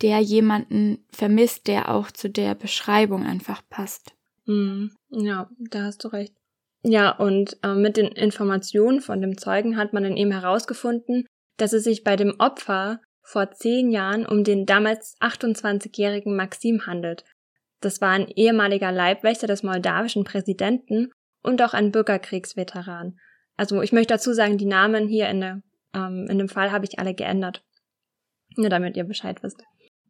der 0.00 0.20
jemanden 0.20 1.04
vermisst, 1.10 1.66
der 1.66 1.90
auch 1.90 2.12
zu 2.12 2.30
der 2.30 2.54
Beschreibung 2.54 3.26
einfach 3.26 3.60
passt. 3.68 4.15
Mhm. 4.46 4.92
Ja, 5.10 5.50
da 5.70 5.84
hast 5.84 6.04
du 6.04 6.08
recht. 6.08 6.34
Ja, 6.82 7.10
und 7.10 7.58
äh, 7.62 7.74
mit 7.74 7.96
den 7.96 8.08
Informationen 8.08 9.00
von 9.00 9.20
dem 9.20 9.38
Zeugen 9.38 9.76
hat 9.76 9.92
man 9.92 10.04
dann 10.04 10.16
eben 10.16 10.30
herausgefunden, 10.30 11.26
dass 11.56 11.72
es 11.72 11.84
sich 11.84 12.04
bei 12.04 12.16
dem 12.16 12.36
Opfer 12.38 13.00
vor 13.22 13.50
zehn 13.50 13.90
Jahren 13.90 14.24
um 14.24 14.44
den 14.44 14.66
damals 14.66 15.16
28-jährigen 15.20 16.36
Maxim 16.36 16.86
handelt. 16.86 17.24
Das 17.80 18.00
war 18.00 18.10
ein 18.10 18.28
ehemaliger 18.28 18.92
Leibwächter 18.92 19.48
des 19.48 19.62
moldawischen 19.62 20.24
Präsidenten 20.24 21.10
und 21.42 21.60
auch 21.60 21.74
ein 21.74 21.90
Bürgerkriegsveteran. 21.90 23.18
Also 23.56 23.82
ich 23.82 23.92
möchte 23.92 24.14
dazu 24.14 24.32
sagen, 24.32 24.58
die 24.58 24.66
Namen 24.66 25.08
hier 25.08 25.28
in, 25.28 25.40
der, 25.40 25.62
ähm, 25.94 26.26
in 26.30 26.38
dem 26.38 26.48
Fall 26.48 26.70
habe 26.70 26.84
ich 26.84 26.98
alle 26.98 27.14
geändert. 27.14 27.64
Nur 28.56 28.68
damit 28.68 28.96
ihr 28.96 29.04
Bescheid 29.04 29.42
wisst. 29.42 29.62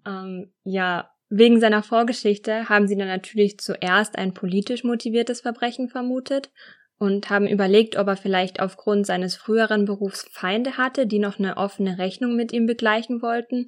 Ähm, 0.07 0.52
ja, 0.64 1.11
wegen 1.28 1.61
seiner 1.61 1.83
Vorgeschichte 1.83 2.68
haben 2.68 2.87
sie 2.87 2.97
dann 2.97 3.09
natürlich 3.09 3.59
zuerst 3.59 4.16
ein 4.16 4.33
politisch 4.33 4.85
motiviertes 4.85 5.40
Verbrechen 5.40 5.88
vermutet 5.88 6.50
und 6.99 7.30
haben 7.30 7.47
überlegt, 7.47 7.97
ob 7.97 8.06
er 8.06 8.16
vielleicht 8.16 8.61
aufgrund 8.61 9.06
seines 9.06 9.35
früheren 9.35 9.85
Berufs 9.85 10.28
Feinde 10.30 10.76
hatte, 10.76 11.06
die 11.06 11.18
noch 11.18 11.38
eine 11.38 11.56
offene 11.56 11.99
Rechnung 11.99 12.37
mit 12.37 12.52
ihm 12.52 12.66
begleichen 12.66 13.23
wollten, 13.23 13.66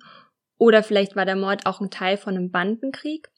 oder 0.57 0.83
vielleicht 0.83 1.15
war 1.15 1.25
der 1.25 1.37
Mord 1.37 1.67
auch 1.67 1.81
ein 1.81 1.91
Teil 1.91 2.17
von 2.17 2.37
einem 2.37 2.51
Bandenkrieg. 2.51 3.31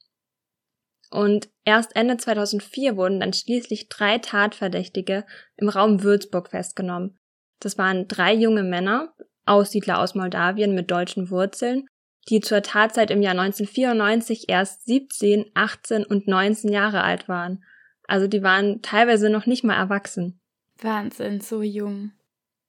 Und 1.10 1.50
erst 1.64 1.96
Ende 1.96 2.16
2004 2.16 2.96
wurden 2.96 3.20
dann 3.20 3.32
schließlich 3.32 3.88
drei 3.88 4.18
Tatverdächtige 4.18 5.26
im 5.56 5.68
Raum 5.68 6.02
Würzburg 6.02 6.50
festgenommen. 6.50 7.18
Das 7.58 7.76
waren 7.76 8.06
drei 8.08 8.32
junge 8.32 8.62
Männer, 8.62 9.12
Aussiedler 9.44 9.98
aus 9.98 10.14
Moldawien 10.14 10.74
mit 10.74 10.90
deutschen 10.90 11.30
Wurzeln, 11.30 11.86
die 12.28 12.40
zur 12.40 12.62
Tatzeit 12.62 13.10
im 13.10 13.22
Jahr 13.22 13.38
1994 13.38 14.48
erst 14.48 14.86
17, 14.86 15.46
18 15.54 16.04
und 16.04 16.28
19 16.28 16.70
Jahre 16.70 17.02
alt 17.02 17.28
waren. 17.28 17.64
Also 18.06 18.26
die 18.26 18.42
waren 18.42 18.82
teilweise 18.82 19.30
noch 19.30 19.46
nicht 19.46 19.64
mal 19.64 19.76
erwachsen. 19.76 20.40
Wahnsinn, 20.80 21.40
so 21.40 21.62
jung. 21.62 22.12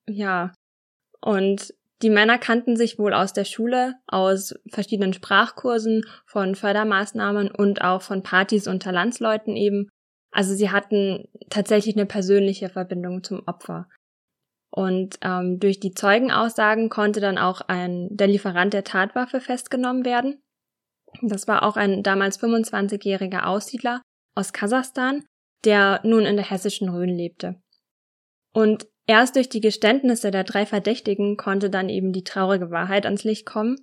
Ja. 0.08 0.54
Und 1.20 1.74
die 2.02 2.10
Männer 2.10 2.38
kannten 2.40 2.76
sich 2.76 2.98
wohl 2.98 3.14
aus 3.14 3.34
der 3.34 3.46
Schule, 3.46 3.96
aus 4.08 4.56
verschiedenen 4.70 5.14
Sprachkursen, 5.14 6.04
von 6.26 6.56
Fördermaßnahmen 6.56 7.52
und 7.52 7.82
auch 7.82 8.02
von 8.02 8.24
Partys 8.24 8.68
unter 8.68 8.92
Landsleuten 8.92 9.56
eben. 9.56 9.90
Also 10.32 10.56
sie 10.56 10.72
hatten 10.72 11.28
tatsächlich 11.50 11.96
eine 11.96 12.06
persönliche 12.06 12.70
Verbindung 12.70 13.24
zum 13.24 13.44
Opfer. 13.46 13.88
Und 14.72 15.18
ähm, 15.22 15.60
durch 15.60 15.80
die 15.80 15.94
Zeugenaussagen 15.94 16.90
konnte 16.90 17.20
dann 17.20 17.38
auch 17.38 17.62
ein 17.62 18.08
der 18.10 18.28
Lieferant 18.28 18.74
der 18.74 18.86
Tatwaffe 18.86 19.42
festgenommen 19.42 20.06
werden. 20.06 20.42
Das 21.22 21.48
war 21.48 21.64
auch 21.64 21.76
ein 21.76 22.04
damals 22.04 22.40
25-jähriger 22.42 23.44
Aussiedler 23.44 24.02
aus 24.34 24.54
Kasachstan, 24.54 25.26
der 25.66 26.00
nun 26.04 26.26
in 26.26 26.38
der 26.38 26.50
hessischen 26.50 26.88
Rhön 26.90 27.10
lebte. 27.10 27.62
Und 28.54 28.88
erst 29.08 29.36
durch 29.36 29.50
die 29.50 29.60
Geständnisse 29.60 30.32
der 30.32 30.46
drei 30.46 30.66
Verdächtigen 30.66 31.36
konnte 31.36 31.70
dann 31.70 31.90
eben 31.90 32.14
die 32.14 32.24
traurige 32.24 32.72
Wahrheit 32.72 33.06
ans 33.06 33.26
Licht 33.26 33.46
kommen. 33.46 33.76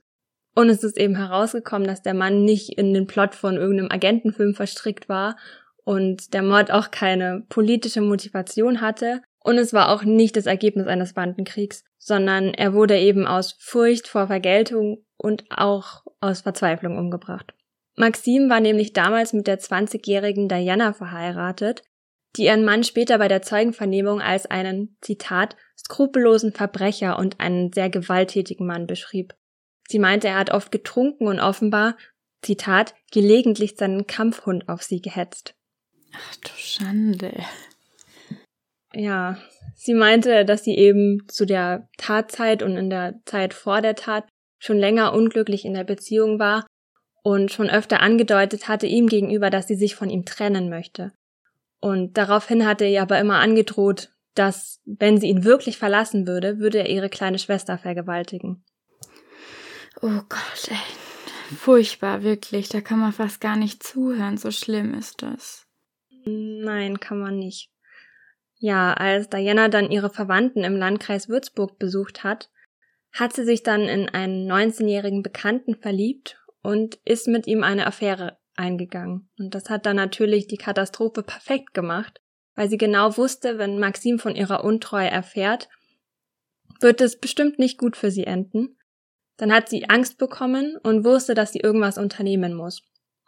Und 0.54 0.70
es 0.70 0.82
ist 0.82 0.98
eben 0.98 1.16
herausgekommen, 1.16 1.86
dass 1.86 2.02
der 2.02 2.14
Mann 2.14 2.44
nicht 2.44 2.78
in 2.78 2.94
den 2.94 3.06
Plot 3.06 3.34
von 3.34 3.56
irgendeinem 3.56 3.92
Agentenfilm 3.92 4.54
verstrickt 4.54 5.08
war 5.08 5.36
und 5.84 6.34
der 6.34 6.42
Mord 6.42 6.70
auch 6.70 6.90
keine 6.90 7.44
politische 7.48 8.00
Motivation 8.00 8.80
hatte. 8.80 9.22
Und 9.48 9.56
es 9.56 9.72
war 9.72 9.88
auch 9.88 10.02
nicht 10.04 10.36
das 10.36 10.44
Ergebnis 10.44 10.88
eines 10.88 11.14
Bandenkriegs, 11.14 11.82
sondern 11.96 12.52
er 12.52 12.74
wurde 12.74 12.98
eben 12.98 13.26
aus 13.26 13.56
Furcht 13.58 14.06
vor 14.06 14.26
Vergeltung 14.26 15.06
und 15.16 15.46
auch 15.48 16.04
aus 16.20 16.42
Verzweiflung 16.42 16.98
umgebracht. 16.98 17.54
Maxim 17.96 18.50
war 18.50 18.60
nämlich 18.60 18.92
damals 18.92 19.32
mit 19.32 19.46
der 19.46 19.58
20-jährigen 19.58 20.50
Diana 20.50 20.92
verheiratet, 20.92 21.82
die 22.36 22.44
ihren 22.44 22.66
Mann 22.66 22.84
später 22.84 23.16
bei 23.16 23.28
der 23.28 23.40
Zeugenvernehmung 23.40 24.20
als 24.20 24.44
einen, 24.44 24.98
Zitat, 25.00 25.56
skrupellosen 25.78 26.52
Verbrecher 26.52 27.18
und 27.18 27.40
einen 27.40 27.72
sehr 27.72 27.88
gewalttätigen 27.88 28.66
Mann 28.66 28.86
beschrieb. 28.86 29.32
Sie 29.88 29.98
meinte, 29.98 30.28
er 30.28 30.38
hat 30.40 30.50
oft 30.50 30.70
getrunken 30.70 31.26
und 31.26 31.40
offenbar, 31.40 31.96
Zitat, 32.42 32.94
gelegentlich 33.12 33.76
seinen 33.78 34.06
Kampfhund 34.06 34.68
auf 34.68 34.82
sie 34.82 35.00
gehetzt. 35.00 35.54
Ach 36.12 36.36
du 36.36 36.50
Schande. 36.54 37.32
Ja, 38.94 39.36
sie 39.74 39.94
meinte, 39.94 40.44
dass 40.44 40.64
sie 40.64 40.76
eben 40.76 41.26
zu 41.28 41.44
der 41.44 41.88
Tatzeit 41.98 42.62
und 42.62 42.76
in 42.76 42.90
der 42.90 43.20
Zeit 43.26 43.54
vor 43.54 43.82
der 43.82 43.94
Tat 43.94 44.26
schon 44.58 44.78
länger 44.78 45.12
unglücklich 45.12 45.64
in 45.64 45.74
der 45.74 45.84
Beziehung 45.84 46.38
war 46.38 46.66
und 47.22 47.52
schon 47.52 47.68
öfter 47.68 48.00
angedeutet 48.00 48.68
hatte 48.68 48.86
ihm 48.86 49.06
gegenüber, 49.06 49.50
dass 49.50 49.66
sie 49.68 49.76
sich 49.76 49.94
von 49.94 50.08
ihm 50.08 50.24
trennen 50.24 50.70
möchte. 50.70 51.12
Und 51.80 52.16
daraufhin 52.16 52.66
hatte 52.66 52.84
er 52.84 53.02
aber 53.02 53.20
immer 53.20 53.38
angedroht, 53.38 54.10
dass, 54.34 54.80
wenn 54.84 55.18
sie 55.18 55.28
ihn 55.28 55.44
wirklich 55.44 55.78
verlassen 55.78 56.26
würde, 56.26 56.58
würde 56.58 56.78
er 56.78 56.88
ihre 56.88 57.08
kleine 57.08 57.38
Schwester 57.38 57.78
vergewaltigen. 57.78 58.64
Oh 60.00 60.22
Gott, 60.28 60.68
ey. 60.68 60.76
Furchtbar, 61.56 62.22
wirklich. 62.22 62.68
Da 62.68 62.80
kann 62.80 62.98
man 62.98 63.12
fast 63.12 63.40
gar 63.40 63.56
nicht 63.56 63.82
zuhören. 63.82 64.36
So 64.36 64.50
schlimm 64.50 64.94
ist 64.94 65.22
das. 65.22 65.66
Nein, 66.24 67.00
kann 67.00 67.20
man 67.20 67.38
nicht. 67.38 67.70
Ja, 68.58 68.92
als 68.94 69.28
Diana 69.28 69.68
dann 69.68 69.90
ihre 69.90 70.10
Verwandten 70.10 70.64
im 70.64 70.76
Landkreis 70.76 71.28
Würzburg 71.28 71.78
besucht 71.78 72.24
hat, 72.24 72.50
hat 73.12 73.32
sie 73.32 73.44
sich 73.44 73.62
dann 73.62 73.82
in 73.82 74.08
einen 74.08 74.50
19-jährigen 74.50 75.22
Bekannten 75.22 75.76
verliebt 75.76 76.38
und 76.62 76.98
ist 77.04 77.28
mit 77.28 77.46
ihm 77.46 77.62
eine 77.62 77.86
Affäre 77.86 78.38
eingegangen. 78.56 79.30
Und 79.38 79.54
das 79.54 79.70
hat 79.70 79.86
dann 79.86 79.96
natürlich 79.96 80.48
die 80.48 80.56
Katastrophe 80.56 81.22
perfekt 81.22 81.72
gemacht, 81.72 82.20
weil 82.56 82.68
sie 82.68 82.76
genau 82.76 83.16
wusste, 83.16 83.58
wenn 83.58 83.78
Maxim 83.78 84.18
von 84.18 84.34
ihrer 84.34 84.64
Untreue 84.64 85.08
erfährt, 85.08 85.68
wird 86.80 87.00
es 87.00 87.18
bestimmt 87.18 87.58
nicht 87.58 87.78
gut 87.78 87.96
für 87.96 88.10
sie 88.10 88.24
enden. 88.24 88.76
Dann 89.36 89.52
hat 89.52 89.68
sie 89.68 89.88
Angst 89.88 90.18
bekommen 90.18 90.76
und 90.82 91.04
wusste, 91.04 91.34
dass 91.34 91.52
sie 91.52 91.60
irgendwas 91.60 91.96
unternehmen 91.96 92.54
muss. 92.54 92.82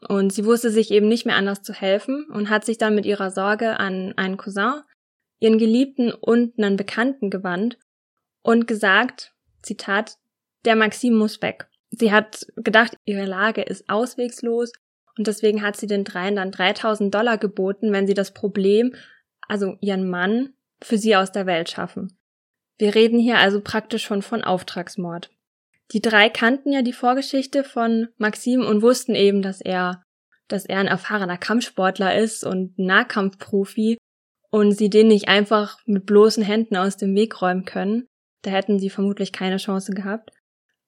Und 0.08 0.32
sie 0.32 0.44
wusste 0.44 0.70
sich 0.70 0.90
eben 0.90 1.08
nicht 1.08 1.26
mehr 1.26 1.37
anders 1.37 1.62
zu 1.62 1.72
helfen 1.72 2.26
und 2.30 2.50
hat 2.50 2.64
sich 2.64 2.78
dann 2.78 2.94
mit 2.94 3.06
ihrer 3.06 3.30
Sorge 3.30 3.78
an 3.78 4.14
einen 4.16 4.37
Cousin, 4.37 4.82
ihren 5.40 5.59
Geliebten 5.59 6.12
und 6.12 6.59
einen 6.59 6.76
Bekannten 6.76 7.30
gewandt 7.30 7.78
und 8.42 8.66
gesagt, 8.66 9.35
Zitat, 9.62 10.18
der 10.64 10.76
Maxim 10.76 11.16
muss 11.16 11.42
weg. 11.42 11.68
Sie 11.90 12.12
hat 12.12 12.47
gedacht, 12.56 12.97
ihre 13.04 13.25
Lage 13.25 13.62
ist 13.62 13.88
auswegslos 13.88 14.73
und 15.16 15.26
deswegen 15.26 15.62
hat 15.62 15.76
sie 15.76 15.87
den 15.87 16.04
dreien 16.04 16.37
dann 16.37 16.52
3000 16.52 17.12
Dollar 17.12 17.37
geboten, 17.38 17.92
wenn 17.92 18.06
sie 18.06 18.14
das 18.14 18.32
Problem, 18.32 18.94
also 19.49 19.76
ihren 19.80 20.09
Mann, 20.09 20.54
für 20.82 20.97
sie 20.97 21.16
aus 21.16 21.32
der 21.32 21.47
Welt 21.47 21.68
schaffen. 21.68 22.16
Wir 22.78 22.94
reden 22.94 23.18
hier 23.18 23.38
also 23.38 23.61
praktisch 23.61 24.04
schon 24.04 24.23
von 24.23 24.42
Auftragsmord. 24.42 25.30
Die 25.92 26.00
drei 26.00 26.28
kannten 26.28 26.73
ja 26.73 26.82
die 26.82 26.92
Vorgeschichte 26.92 27.64
von 27.64 28.09
Maxim 28.16 28.64
und 28.64 28.80
wussten 28.80 29.14
eben, 29.14 29.42
dass 29.42 29.61
er, 29.61 30.02
dass 30.49 30.64
er 30.64 30.78
ein 30.78 30.87
erfahrener 30.87 31.37
Kampfsportler 31.37 32.16
ist 32.16 32.44
und 32.44 32.78
Nahkampfprofi 32.78 33.99
und 34.50 34.73
sie 34.73 34.90
den 34.90 35.09
nicht 35.09 35.28
einfach 35.28 35.78
mit 35.87 36.07
bloßen 36.07 36.42
Händen 36.42 36.76
aus 36.76 36.97
dem 36.97 37.14
Weg 37.14 37.40
räumen 37.40 37.64
können. 37.64 38.07
Da 38.42 38.50
hätten 38.50 38.78
sie 38.78 38.90
vermutlich 38.90 39.33
keine 39.33 39.59
Chance 39.59 39.92
gehabt. 39.92 40.30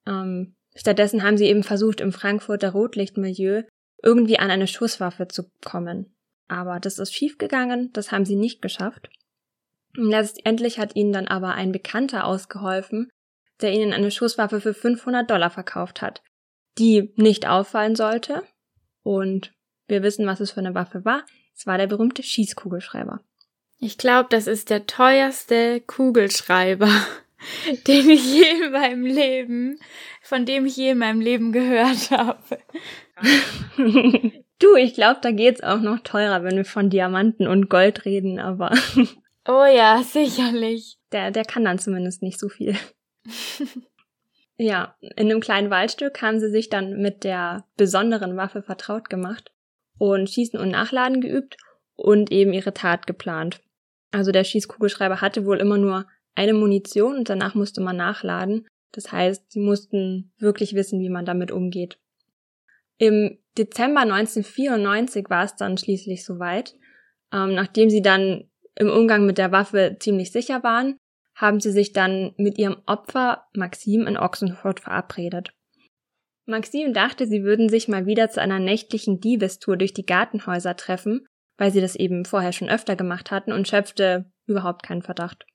Ähm, 0.07 0.54
Stattdessen 0.75 1.23
haben 1.23 1.37
sie 1.37 1.47
eben 1.47 1.62
versucht, 1.62 2.00
im 2.00 2.12
Frankfurter 2.12 2.71
Rotlichtmilieu 2.71 3.62
irgendwie 4.02 4.38
an 4.38 4.50
eine 4.50 4.66
Schusswaffe 4.66 5.28
zu 5.28 5.45
kommen. 5.64 6.14
Aber 6.49 6.81
das 6.81 6.99
ist 6.99 7.14
schiefgegangen, 7.14 7.92
das 7.92 8.11
haben 8.11 8.25
sie 8.25 8.37
nicht 8.37 8.62
geschafft. 8.62 9.09
letztendlich 9.95 10.78
hat 10.78 10.97
ihnen 10.97 11.12
dann 11.12 11.28
aber 11.28 11.54
ein 11.54 11.71
Bekannter 11.71 12.25
ausgeholfen, 12.25 13.11
der 13.61 13.73
ihnen 13.73 13.92
eine 13.92 14.11
Schusswaffe 14.11 14.61
für 14.61 14.75
500 14.75 15.31
Dollar 15.31 15.50
verkauft 15.50 16.02
hat, 16.02 16.23
die 16.78 17.12
nicht 17.16 17.47
auffallen 17.47 17.95
sollte. 17.95 18.42
Und 19.02 19.52
wir 19.87 20.02
wissen, 20.02 20.26
was 20.26 20.40
es 20.40 20.52
für 20.52 20.61
eine 20.61 20.75
Waffe 20.75 21.04
war. 21.04 21.25
Es 21.54 21.66
war 21.66 21.76
der 21.76 21.87
berühmte 21.87 22.23
Schießkugelschreiber. 22.23 23.21
Ich 23.84 23.98
glaube, 23.98 24.28
das 24.30 24.46
ist 24.46 24.70
der 24.70 24.86
teuerste 24.86 25.80
Kugelschreiber. 25.80 26.88
den 27.88 28.10
ich 28.10 28.32
je 28.32 28.64
in 28.64 28.70
meinem 28.70 29.04
Leben, 29.04 29.80
von 30.22 30.46
dem 30.46 30.66
ich 30.66 30.76
je 30.76 30.90
in 30.90 30.98
meinem 30.98 31.20
Leben 31.20 31.50
gehört 31.50 32.12
habe. 32.12 32.38
Du, 34.60 34.76
ich 34.76 34.94
glaube, 34.94 35.18
da 35.20 35.32
geht's 35.32 35.64
auch 35.64 35.80
noch 35.80 35.98
teurer, 35.98 36.44
wenn 36.44 36.56
wir 36.56 36.64
von 36.64 36.90
Diamanten 36.90 37.48
und 37.48 37.68
Gold 37.68 38.04
reden, 38.04 38.38
aber. 38.38 38.72
Oh 39.48 39.64
ja, 39.64 40.00
sicherlich. 40.04 40.98
Der, 41.10 41.32
der 41.32 41.44
kann 41.44 41.64
dann 41.64 41.80
zumindest 41.80 42.22
nicht 42.22 42.38
so 42.38 42.48
viel. 42.48 42.76
ja, 44.56 44.94
in 45.00 45.28
einem 45.28 45.40
kleinen 45.40 45.68
Waldstück 45.68 46.22
haben 46.22 46.38
sie 46.38 46.52
sich 46.52 46.68
dann 46.68 47.02
mit 47.02 47.24
der 47.24 47.64
besonderen 47.76 48.36
Waffe 48.36 48.62
vertraut 48.62 49.10
gemacht 49.10 49.50
und 49.98 50.30
Schießen 50.30 50.60
und 50.60 50.68
Nachladen 50.68 51.20
geübt 51.20 51.56
und 51.96 52.30
eben 52.30 52.52
ihre 52.52 52.72
Tat 52.72 53.08
geplant. 53.08 53.60
Also 54.12 54.31
der 54.31 54.45
Schießkugelschreiber 54.45 55.21
hatte 55.21 55.45
wohl 55.47 55.59
immer 55.59 55.78
nur 55.78 56.07
eine 56.35 56.54
Munition 56.54 57.16
und 57.16 57.28
danach 57.28 57.54
musste 57.54 57.81
man 57.81 57.97
nachladen. 57.97 58.66
Das 58.92 59.11
heißt, 59.11 59.50
sie 59.50 59.61
mussten 59.61 60.33
wirklich 60.38 60.75
wissen, 60.75 61.00
wie 61.00 61.09
man 61.09 61.25
damit 61.25 61.50
umgeht. 61.50 61.99
Im 62.99 63.38
Dezember 63.59 64.02
1994 64.02 65.28
war 65.28 65.45
es 65.45 65.57
dann 65.57 65.76
schließlich 65.76 66.25
soweit. 66.25 66.75
Ähm, 67.33 67.54
nachdem 67.54 67.90
sie 67.90 68.02
dann 68.02 68.50
im 68.75 68.90
Umgang 68.90 69.26
mit 69.26 69.38
der 69.38 69.52
Waffe 69.52 69.97
ziemlich 69.99 70.31
sicher 70.31 70.62
waren, 70.62 70.97
haben 71.35 71.61
sie 71.61 71.73
sich 71.73 71.92
dann 71.92 72.35
mit 72.37 72.59
ihrem 72.59 72.76
Opfer 72.87 73.47
Maxim 73.54 74.07
in 74.07 74.19
Ochsenfurt 74.19 74.81
verabredet. 74.81 75.52
Maxim 76.45 76.92
dachte, 76.92 77.26
sie 77.26 77.45
würden 77.45 77.69
sich 77.69 77.88
mal 77.88 78.07
wieder 78.07 78.28
zu 78.28 78.40
einer 78.40 78.59
nächtlichen 78.59 79.21
Diebestour 79.21 79.76
durch 79.76 79.95
die 79.95 80.07
Gartenhäuser 80.07 80.76
treffen, 80.76 81.26
weil 81.56 81.71
sie 81.71 81.80
das 81.80 81.97
eben 81.97 82.25
vorher 82.25 82.52
schon 82.52 82.68
öfter 82.68 82.97
gemacht 82.97 83.30
hatten 83.30 83.52
und 83.52 83.68
schöpfte 83.68 84.30
überhaupt 84.47 84.82
keinen 84.82 85.02
Verdacht. 85.02 85.47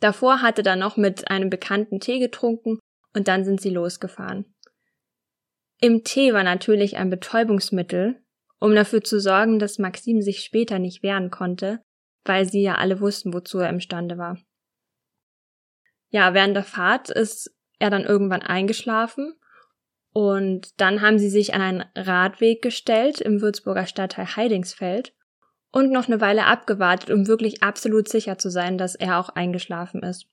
Davor 0.00 0.42
hatte 0.42 0.64
er 0.64 0.76
noch 0.76 0.96
mit 0.96 1.30
einem 1.30 1.50
Bekannten 1.50 2.00
Tee 2.00 2.18
getrunken 2.18 2.78
und 3.14 3.28
dann 3.28 3.44
sind 3.44 3.60
sie 3.60 3.70
losgefahren. 3.70 4.54
Im 5.80 6.04
Tee 6.04 6.32
war 6.32 6.42
natürlich 6.42 6.96
ein 6.96 7.10
Betäubungsmittel, 7.10 8.22
um 8.58 8.74
dafür 8.74 9.02
zu 9.02 9.20
sorgen, 9.20 9.58
dass 9.58 9.78
Maxim 9.78 10.22
sich 10.22 10.40
später 10.40 10.78
nicht 10.78 11.02
wehren 11.02 11.30
konnte, 11.30 11.82
weil 12.24 12.46
sie 12.46 12.62
ja 12.62 12.76
alle 12.76 13.00
wussten, 13.00 13.32
wozu 13.32 13.58
er 13.58 13.68
imstande 13.68 14.18
war. 14.18 14.38
Ja, 16.10 16.34
während 16.34 16.56
der 16.56 16.64
Fahrt 16.64 17.10
ist 17.10 17.54
er 17.78 17.90
dann 17.90 18.04
irgendwann 18.04 18.42
eingeschlafen 18.42 19.34
und 20.16 20.80
dann 20.80 21.02
haben 21.02 21.18
sie 21.18 21.28
sich 21.28 21.52
an 21.52 21.60
einen 21.60 21.84
Radweg 21.94 22.62
gestellt 22.62 23.20
im 23.20 23.42
Würzburger 23.42 23.84
Stadtteil 23.84 24.24
Heidingsfeld 24.24 25.12
und 25.72 25.92
noch 25.92 26.06
eine 26.06 26.22
Weile 26.22 26.46
abgewartet, 26.46 27.10
um 27.10 27.26
wirklich 27.26 27.62
absolut 27.62 28.08
sicher 28.08 28.38
zu 28.38 28.48
sein, 28.48 28.78
dass 28.78 28.94
er 28.94 29.18
auch 29.18 29.28
eingeschlafen 29.28 30.02
ist. 30.02 30.26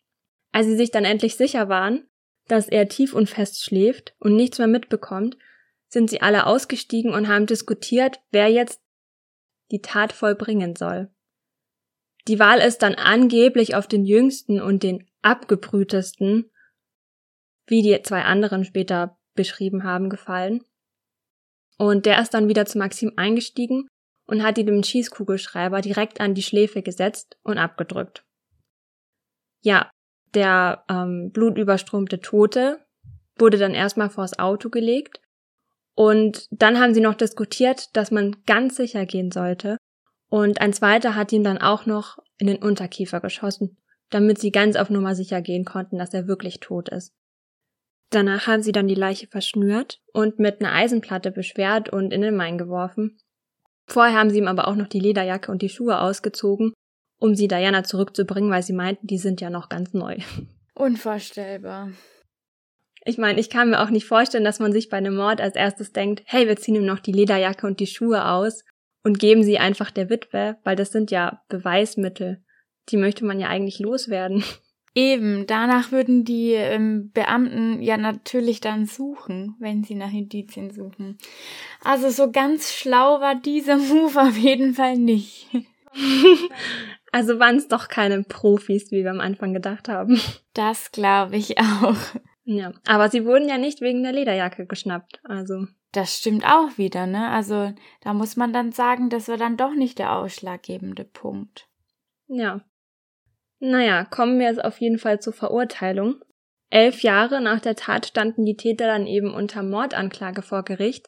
Als 0.53 0.67
sie 0.67 0.77
sich 0.77 0.91
dann 0.91 1.03
endlich 1.03 1.35
sicher 1.35 1.67
waren, 1.67 2.07
dass 2.47 2.69
er 2.69 2.87
tief 2.87 3.13
und 3.13 3.29
fest 3.29 3.61
schläft 3.61 4.15
und 4.19 4.37
nichts 4.37 4.57
mehr 4.57 4.69
mitbekommt, 4.69 5.37
sind 5.89 6.09
sie 6.09 6.21
alle 6.21 6.45
ausgestiegen 6.45 7.13
und 7.13 7.27
haben 7.27 7.45
diskutiert, 7.45 8.21
wer 8.31 8.47
jetzt 8.47 8.81
die 9.69 9.81
Tat 9.81 10.13
vollbringen 10.13 10.77
soll. 10.77 11.11
Die 12.29 12.39
Wahl 12.39 12.59
ist 12.59 12.83
dann 12.83 12.95
angeblich 12.95 13.75
auf 13.75 13.87
den 13.87 14.05
jüngsten 14.05 14.61
und 14.61 14.81
den 14.81 15.09
abgebrühtesten, 15.23 16.49
wie 17.67 17.81
die 17.81 18.01
zwei 18.01 18.21
anderen 18.21 18.63
später 18.63 19.19
beschrieben 19.35 19.83
haben, 19.83 20.09
gefallen. 20.09 20.63
Und 21.77 22.05
der 22.05 22.21
ist 22.21 22.33
dann 22.33 22.47
wieder 22.47 22.65
zu 22.65 22.77
Maxim 22.77 23.13
eingestiegen 23.15 23.87
und 24.25 24.43
hat 24.43 24.57
ihn 24.57 24.67
dem 24.67 24.83
Schießkugelschreiber 24.83 25.81
direkt 25.81 26.21
an 26.21 26.33
die 26.33 26.43
Schläfe 26.43 26.81
gesetzt 26.81 27.37
und 27.43 27.57
abgedrückt. 27.57 28.23
Ja, 29.61 29.89
der 30.33 30.83
ähm, 30.89 31.31
blutüberströmte 31.31 32.19
Tote 32.19 32.85
wurde 33.37 33.57
dann 33.57 33.73
erstmal 33.73 34.09
vors 34.09 34.37
Auto 34.39 34.69
gelegt 34.69 35.19
und 35.95 36.47
dann 36.51 36.79
haben 36.79 36.93
sie 36.93 37.01
noch 37.01 37.15
diskutiert, 37.15 37.95
dass 37.95 38.11
man 38.11 38.35
ganz 38.45 38.75
sicher 38.75 39.05
gehen 39.05 39.31
sollte 39.31 39.77
und 40.29 40.61
ein 40.61 40.73
zweiter 40.73 41.15
hat 41.15 41.31
ihm 41.31 41.43
dann 41.43 41.59
auch 41.59 41.85
noch 41.85 42.17
in 42.37 42.47
den 42.47 42.61
Unterkiefer 42.61 43.19
geschossen, 43.19 43.77
damit 44.09 44.39
sie 44.39 44.51
ganz 44.51 44.75
auf 44.75 44.89
Nummer 44.89 45.15
sicher 45.15 45.41
gehen 45.41 45.65
konnten, 45.65 45.97
dass 45.97 46.13
er 46.13 46.27
wirklich 46.27 46.59
tot 46.59 46.89
ist. 46.89 47.13
Danach 48.10 48.48
haben 48.48 48.62
sie 48.62 48.72
dann 48.72 48.88
die 48.88 48.95
Leiche 48.95 49.27
verschnürt 49.27 50.01
und 50.13 50.39
mit 50.39 50.62
einer 50.62 50.74
Eisenplatte 50.74 51.31
beschwert 51.31 51.89
und 51.89 52.13
in 52.13 52.22
den 52.22 52.36
Main 52.36 52.57
geworfen. 52.57 53.17
Vorher 53.88 54.17
haben 54.17 54.29
sie 54.29 54.38
ihm 54.38 54.48
aber 54.48 54.67
auch 54.67 54.75
noch 54.75 54.88
die 54.88 55.00
Lederjacke 55.00 55.51
und 55.51 55.62
die 55.62 55.69
Schuhe 55.69 56.00
ausgezogen 56.00 56.73
um 57.23 57.36
sie 57.36 57.47
Diana 57.47 57.86
zurückzubringen, 57.86 58.51
weil 58.51 58.63
sie 58.63 58.73
meinten, 58.73 59.08
die 59.08 59.17
sind 59.17 59.39
ja 59.39 59.49
noch 59.49 59.69
ganz 59.69 59.93
neu. 59.93 60.17
Unvorstellbar. 60.75 61.91
Ich 63.06 63.17
meine, 63.17 63.39
ich 63.39 63.49
kann 63.49 63.69
mir 63.69 63.82
auch 63.82 63.89
nicht 63.89 64.06
vorstellen, 64.06 64.43
dass 64.43 64.60
man 64.60 64.73
sich 64.73 64.89
bei 64.89 64.97
einem 64.97 65.15
Mord 65.15 65.39
als 65.39 65.56
erstes 65.56 65.93
denkt, 65.93 66.23
hey, 66.25 66.49
wir 66.49 66.58
ziehen 66.58 66.75
ihm 66.75 66.86
noch 66.86 66.99
die 66.99 67.13
Lederjacke 67.13 67.65
und 67.65 67.80
die 67.80 67.88
Schuhe 67.88 68.25
aus 68.27 68.65
und 69.06 69.19
geben 69.19 69.43
sie 69.43 69.58
einfach 69.58 69.89
der 69.89 70.10
Witwe, 70.10 70.58
weil 70.65 70.75
das 70.75 70.91
sind 70.91 71.12
ja 71.12 71.41
Beweismittel. 71.47 72.43
Die 72.89 72.97
möchte 72.97 73.23
man 73.23 73.39
ja 73.39 73.47
eigentlich 73.47 73.80
loswerden. 73.80 74.43
Eben, 74.95 75.47
danach 75.47 75.91
würden 75.91 76.23
die 76.23 76.51
ähm, 76.51 77.12
Beamten 77.13 77.82
ja 77.82 77.97
natürlich 77.97 78.62
dann 78.62 78.86
suchen, 78.86 79.56
wenn 79.60 79.84
sie 79.84 79.95
nach 79.95 80.12
Indizien 80.12 80.71
suchen. 80.71 81.17
Also 81.84 82.10
so 82.10 82.32
ganz 82.32 82.71
schlau 82.71 83.19
war 83.19 83.34
dieser 83.36 83.77
Move 83.77 84.21
auf 84.21 84.38
jeden 84.38 84.73
Fall 84.73 84.97
nicht. 84.97 85.47
Also 87.15 87.38
waren 87.38 87.58
es 87.58 87.67
doch 87.67 87.89
keine 87.89 88.23
Profis, 88.23 88.89
wie 88.89 89.03
wir 89.03 89.12
am 89.12 89.19
Anfang 89.19 89.53
gedacht 89.53 89.88
haben. 89.88 90.19
Das 90.56 90.91
glaube 90.91 91.36
ich 91.36 91.60
auch. 91.60 91.95
Ja, 92.43 92.73
aber 92.88 93.10
sie 93.10 93.23
wurden 93.23 93.47
ja 93.47 93.60
nicht 93.60 93.82
wegen 93.82 94.01
der 94.01 94.13
Lederjacke 94.13 94.65
geschnappt, 94.65 95.21
also. 95.23 95.67
Das 95.91 96.17
stimmt 96.17 96.43
auch 96.43 96.75
wieder, 96.75 97.06
ne? 97.06 97.29
Also 97.29 97.71
da 98.01 98.13
muss 98.13 98.36
man 98.36 98.51
dann 98.51 98.71
sagen, 98.71 99.12
das 99.12 99.27
war 99.27 99.38
dann 99.38 99.58
doch 99.58 99.75
nicht 99.75 99.99
der 99.99 100.15
ausschlaggebende 100.15 101.06
Punkt. 101.06 101.67
Ja. 102.27 102.62
Naja, 103.65 104.04
kommen 104.04 104.39
wir 104.39 104.47
jetzt 104.47 104.62
auf 104.62 104.82
jeden 104.82 104.99
Fall 104.99 105.21
zur 105.21 105.32
Verurteilung. 105.32 106.21
Elf 106.69 107.02
Jahre 107.02 107.39
nach 107.39 107.62
der 107.62 107.78
Tat 107.78 108.06
standen 108.06 108.43
die 108.43 108.58
Täter 108.58 108.88
dann 108.88 109.08
eben 109.08 109.34
unter 109.34 109.63
Mordanklage 109.63 110.41
vor 110.41 110.63
Gericht, 110.63 111.08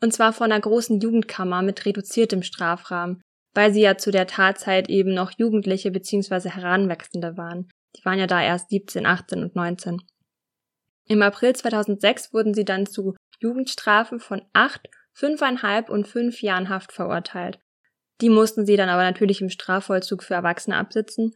und 0.00 0.12
zwar 0.12 0.32
vor 0.32 0.46
einer 0.46 0.58
großen 0.58 0.98
Jugendkammer 0.98 1.62
mit 1.62 1.86
reduziertem 1.86 2.42
Strafrahmen, 2.42 3.22
weil 3.54 3.72
sie 3.72 3.82
ja 3.82 3.98
zu 3.98 4.10
der 4.10 4.26
Tatzeit 4.26 4.90
eben 4.90 5.14
noch 5.14 5.30
Jugendliche 5.38 5.92
bzw. 5.92 6.48
Heranwachsende 6.48 7.36
waren. 7.36 7.70
Die 7.94 8.04
waren 8.04 8.18
ja 8.18 8.26
da 8.26 8.42
erst 8.42 8.70
17, 8.70 9.06
18 9.06 9.44
und 9.44 9.54
19. 9.54 9.98
Im 11.06 11.22
April 11.22 11.54
2006 11.54 12.32
wurden 12.34 12.52
sie 12.52 12.64
dann 12.64 12.86
zu 12.86 13.14
Jugendstrafen 13.38 14.18
von 14.18 14.42
acht, 14.52 14.88
fünfeinhalb 15.12 15.88
und 15.88 16.08
fünf 16.08 16.42
Jahren 16.42 16.68
Haft 16.68 16.90
verurteilt. 16.90 17.60
Die 18.20 18.28
mussten 18.28 18.66
sie 18.66 18.74
dann 18.74 18.88
aber 18.88 19.04
natürlich 19.04 19.40
im 19.40 19.50
Strafvollzug 19.50 20.24
für 20.24 20.34
Erwachsene 20.34 20.76
absitzen, 20.76 21.32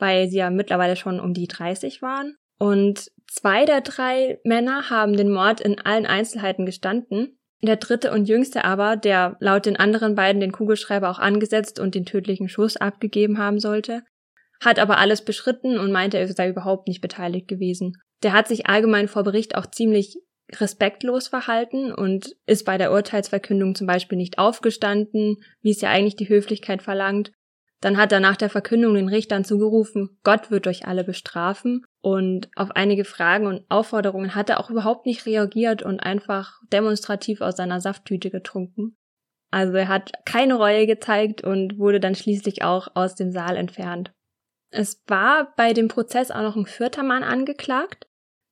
weil 0.00 0.28
sie 0.28 0.38
ja 0.38 0.50
mittlerweile 0.50 0.96
schon 0.96 1.20
um 1.20 1.34
die 1.34 1.46
30 1.46 2.02
waren. 2.02 2.36
Und 2.58 3.10
zwei 3.26 3.64
der 3.64 3.80
drei 3.80 4.38
Männer 4.44 4.90
haben 4.90 5.16
den 5.16 5.32
Mord 5.32 5.60
in 5.60 5.80
allen 5.80 6.06
Einzelheiten 6.06 6.66
gestanden 6.66 7.38
der 7.62 7.76
dritte 7.76 8.10
und 8.12 8.26
jüngste 8.26 8.64
aber, 8.64 8.96
der 8.96 9.36
laut 9.40 9.66
den 9.66 9.76
anderen 9.76 10.14
beiden 10.14 10.40
den 10.40 10.52
Kugelschreiber 10.52 11.10
auch 11.10 11.18
angesetzt 11.18 11.78
und 11.78 11.94
den 11.94 12.06
tödlichen 12.06 12.48
Schuss 12.48 12.76
abgegeben 12.76 13.38
haben 13.38 13.58
sollte, 13.58 14.02
hat 14.62 14.78
aber 14.78 14.98
alles 14.98 15.24
beschritten 15.24 15.78
und 15.78 15.92
meinte, 15.92 16.18
er 16.18 16.28
sei 16.28 16.48
überhaupt 16.48 16.88
nicht 16.88 17.00
beteiligt 17.00 17.48
gewesen. 17.48 17.96
Der 18.22 18.32
hat 18.32 18.48
sich 18.48 18.66
allgemein 18.66 19.08
vor 19.08 19.24
Bericht 19.24 19.56
auch 19.56 19.66
ziemlich 19.66 20.16
respektlos 20.52 21.28
verhalten 21.28 21.92
und 21.92 22.34
ist 22.46 22.64
bei 22.64 22.76
der 22.76 22.92
Urteilsverkündung 22.92 23.74
zum 23.74 23.86
Beispiel 23.86 24.18
nicht 24.18 24.38
aufgestanden, 24.38 25.36
wie 25.60 25.70
es 25.70 25.80
ja 25.80 25.90
eigentlich 25.90 26.16
die 26.16 26.28
Höflichkeit 26.28 26.82
verlangt, 26.82 27.30
dann 27.80 27.96
hat 27.96 28.12
er 28.12 28.20
nach 28.20 28.36
der 28.36 28.50
Verkündung 28.50 28.94
den 28.94 29.08
Richtern 29.08 29.44
zugerufen, 29.44 30.18
Gott 30.22 30.50
wird 30.50 30.66
euch 30.66 30.86
alle 30.86 31.02
bestrafen. 31.02 31.84
Und 32.02 32.50
auf 32.54 32.70
einige 32.72 33.04
Fragen 33.04 33.46
und 33.46 33.64
Aufforderungen 33.70 34.34
hat 34.34 34.50
er 34.50 34.60
auch 34.60 34.70
überhaupt 34.70 35.06
nicht 35.06 35.26
reagiert 35.26 35.82
und 35.82 36.00
einfach 36.00 36.60
demonstrativ 36.72 37.40
aus 37.40 37.56
seiner 37.56 37.80
Safttüte 37.80 38.30
getrunken. 38.30 38.96
Also 39.50 39.74
er 39.74 39.88
hat 39.88 40.12
keine 40.24 40.54
Reue 40.54 40.86
gezeigt 40.86 41.42
und 41.42 41.78
wurde 41.78 42.00
dann 42.00 42.14
schließlich 42.14 42.62
auch 42.62 42.88
aus 42.94 43.14
dem 43.14 43.32
Saal 43.32 43.56
entfernt. 43.56 44.12
Es 44.70 45.02
war 45.08 45.52
bei 45.56 45.72
dem 45.72 45.88
Prozess 45.88 46.30
auch 46.30 46.42
noch 46.42 46.56
ein 46.56 46.66
vierter 46.66 47.02
Mann 47.02 47.24
angeklagt, 47.24 48.06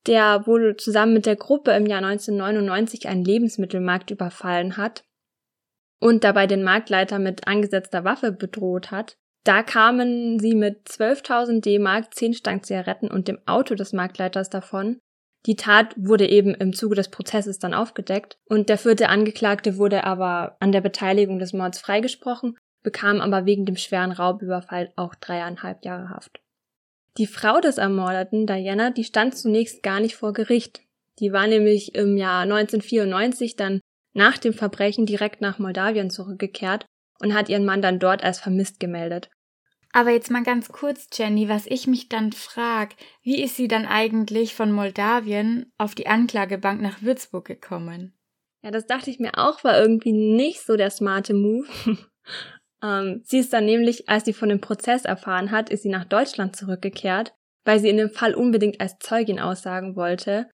der 0.07 0.47
wohl 0.47 0.77
zusammen 0.77 1.13
mit 1.13 1.27
der 1.27 1.37
Gruppe 1.37 1.71
im 1.73 1.87
Jahr 1.87 2.03
1999 2.03 3.09
einen 3.09 3.25
Lebensmittelmarkt 3.25 4.11
überfallen 4.11 4.77
hat 4.77 5.05
und 6.01 6.25
dabei 6.25 6.47
den 6.47 6.63
Marktleiter 6.63 7.19
mit 7.19 7.47
angesetzter 7.47 8.05
Waffe 8.05 8.33
bedroht 8.33 8.91
hat. 8.91 9.17
Da 9.45 9.63
kamen 9.63 10.39
sie 10.39 10.55
mit 10.55 10.89
12.000 10.89 11.61
D-Mark, 11.63 12.15
10 12.15 12.35
Stangen 12.35 12.63
Zigaretten 12.63 13.11
und 13.11 13.29
dem 13.29 13.39
Auto 13.47 13.75
des 13.75 13.93
Marktleiters 13.93 14.51
davon. 14.51 14.99
Die 15.47 15.57
Tat 15.57 15.95
wurde 15.97 16.29
eben 16.29 16.55
im 16.55 16.73
Zuge 16.73 16.97
des 16.97 17.09
Prozesses 17.09 17.59
dann 17.59 17.73
aufgedeckt 17.73 18.37
und 18.45 18.69
der 18.69 18.77
vierte 18.77 19.09
Angeklagte 19.09 19.79
wurde 19.79 20.05
aber 20.05 20.57
an 20.61 20.73
der 20.73 20.81
Beteiligung 20.81 21.39
des 21.39 21.53
Mords 21.53 21.79
freigesprochen, 21.79 22.57
bekam 22.83 23.21
aber 23.21 23.47
wegen 23.47 23.65
dem 23.65 23.77
schweren 23.77 24.13
Raubüberfall 24.13 24.93
auch 24.97 25.15
dreieinhalb 25.15 25.85
Jahre 25.85 26.11
Haft. 26.11 26.41
Die 27.17 27.27
Frau 27.27 27.61
des 27.61 27.79
Ermordeten, 27.79 28.47
Diana, 28.47 28.91
die 28.91 29.05
stand 29.05 29.37
zunächst 29.37 29.83
gar 29.83 30.01
nicht 30.01 30.17
vor 30.17 30.33
Gericht. 30.33 30.83
Die 31.19 31.33
war 31.33 31.47
nämlich 31.47 31.95
im 31.95 32.17
Jahr 32.17 32.43
1994 32.43 33.57
dann 33.57 33.81
nach 34.19 34.37
dem 34.37 34.53
Verbrechen 34.53 35.07
direkt 35.07 35.41
nach 35.41 35.59
Moldawien 35.59 36.11
zurückgekehrt 36.11 36.85
und 37.21 37.35
hat 37.35 37.49
ihren 37.49 37.65
Mann 37.65 37.81
dann 37.81 37.99
dort 37.99 38.23
als 38.23 38.41
vermisst 38.41 38.81
gemeldet. 38.81 39.31
Aber 39.93 40.11
jetzt 40.11 40.31
mal 40.31 40.43
ganz 40.43 40.69
kurz, 40.69 41.09
Jenny, 41.15 41.49
was 41.49 41.67
ich 41.67 41.87
mich 41.87 42.09
dann 42.09 42.33
frage, 42.33 42.95
wie 43.23 43.43
ist 43.43 43.57
sie 43.57 43.69
dann 43.69 43.87
eigentlich 43.87 44.55
von 44.55 44.71
Moldawien 44.71 45.73
auf 45.79 45.95
die 45.95 46.09
Anklagebank 46.09 46.83
nach 46.83 47.01
Würzburg 47.01 47.47
gekommen? 47.47 48.13
Ja, 48.63 48.71
das 48.71 48.87
dachte 48.87 49.09
ich 49.09 49.19
mir 49.21 49.39
auch, 49.39 49.65
war 49.65 49.81
irgendwie 49.81 50.13
nicht 50.13 50.61
so 50.61 50.77
der 50.77 50.91
smarte 50.91 51.33
Move. 51.33 51.69
ähm, 52.83 53.23
sie 53.25 53.39
ist 53.39 53.53
dann 53.53 53.65
nämlich, 53.65 54.09
als 54.09 54.25
sie 54.25 54.35
von 54.35 54.51
dem 54.51 54.61
Prozess 54.61 55.05
erfahren 55.05 55.53
hat, 55.53 55.71
ist 55.71 55.85
sie 55.85 55.89
nach 55.89 56.05
Deutschland 56.05 56.57
zurückgekehrt, 56.57 57.35
weil 57.65 57.79
sie 57.79 57.89
in 57.89 57.97
dem 57.97 58.11
Fall 58.11 58.35
unbedingt 58.35 58.81
als 58.81 58.99
Zeugin 58.99 59.39
aussagen 59.39 59.97
wollte 59.97 60.51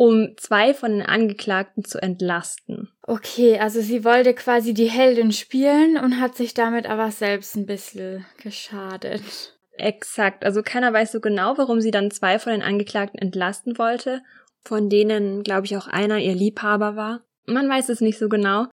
um 0.00 0.34
zwei 0.38 0.72
von 0.72 0.92
den 0.92 1.02
Angeklagten 1.02 1.84
zu 1.84 2.02
entlasten. 2.02 2.88
Okay, 3.02 3.58
also 3.58 3.82
sie 3.82 4.02
wollte 4.02 4.32
quasi 4.32 4.72
die 4.72 4.88
Heldin 4.88 5.30
spielen 5.30 5.98
und 5.98 6.18
hat 6.18 6.36
sich 6.36 6.54
damit 6.54 6.88
aber 6.88 7.10
selbst 7.10 7.54
ein 7.54 7.66
bisschen 7.66 8.24
geschadet. 8.42 9.58
Exakt, 9.72 10.42
also 10.42 10.62
keiner 10.62 10.94
weiß 10.94 11.12
so 11.12 11.20
genau, 11.20 11.58
warum 11.58 11.82
sie 11.82 11.90
dann 11.90 12.10
zwei 12.10 12.38
von 12.38 12.52
den 12.52 12.62
Angeklagten 12.62 13.20
entlasten 13.20 13.76
wollte, 13.76 14.22
von 14.64 14.88
denen, 14.88 15.42
glaube 15.42 15.66
ich, 15.66 15.76
auch 15.76 15.86
einer 15.86 16.16
ihr 16.16 16.34
Liebhaber 16.34 16.96
war. 16.96 17.20
Man 17.44 17.68
weiß 17.68 17.90
es 17.90 18.00
nicht 18.00 18.18
so 18.18 18.30
genau. 18.30 18.68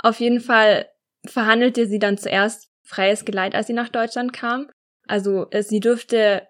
Auf 0.00 0.18
jeden 0.18 0.40
Fall 0.40 0.88
verhandelte 1.26 1.86
sie 1.86 1.98
dann 1.98 2.16
zuerst 2.16 2.70
freies 2.84 3.26
Geleit, 3.26 3.54
als 3.54 3.66
sie 3.66 3.74
nach 3.74 3.90
Deutschland 3.90 4.32
kam. 4.32 4.70
Also 5.06 5.46
sie 5.60 5.80
dürfte 5.80 6.48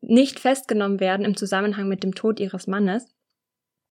nicht 0.00 0.40
festgenommen 0.40 1.00
werden 1.00 1.26
im 1.26 1.36
Zusammenhang 1.36 1.86
mit 1.86 2.02
dem 2.02 2.14
Tod 2.14 2.40
ihres 2.40 2.66
Mannes. 2.66 3.12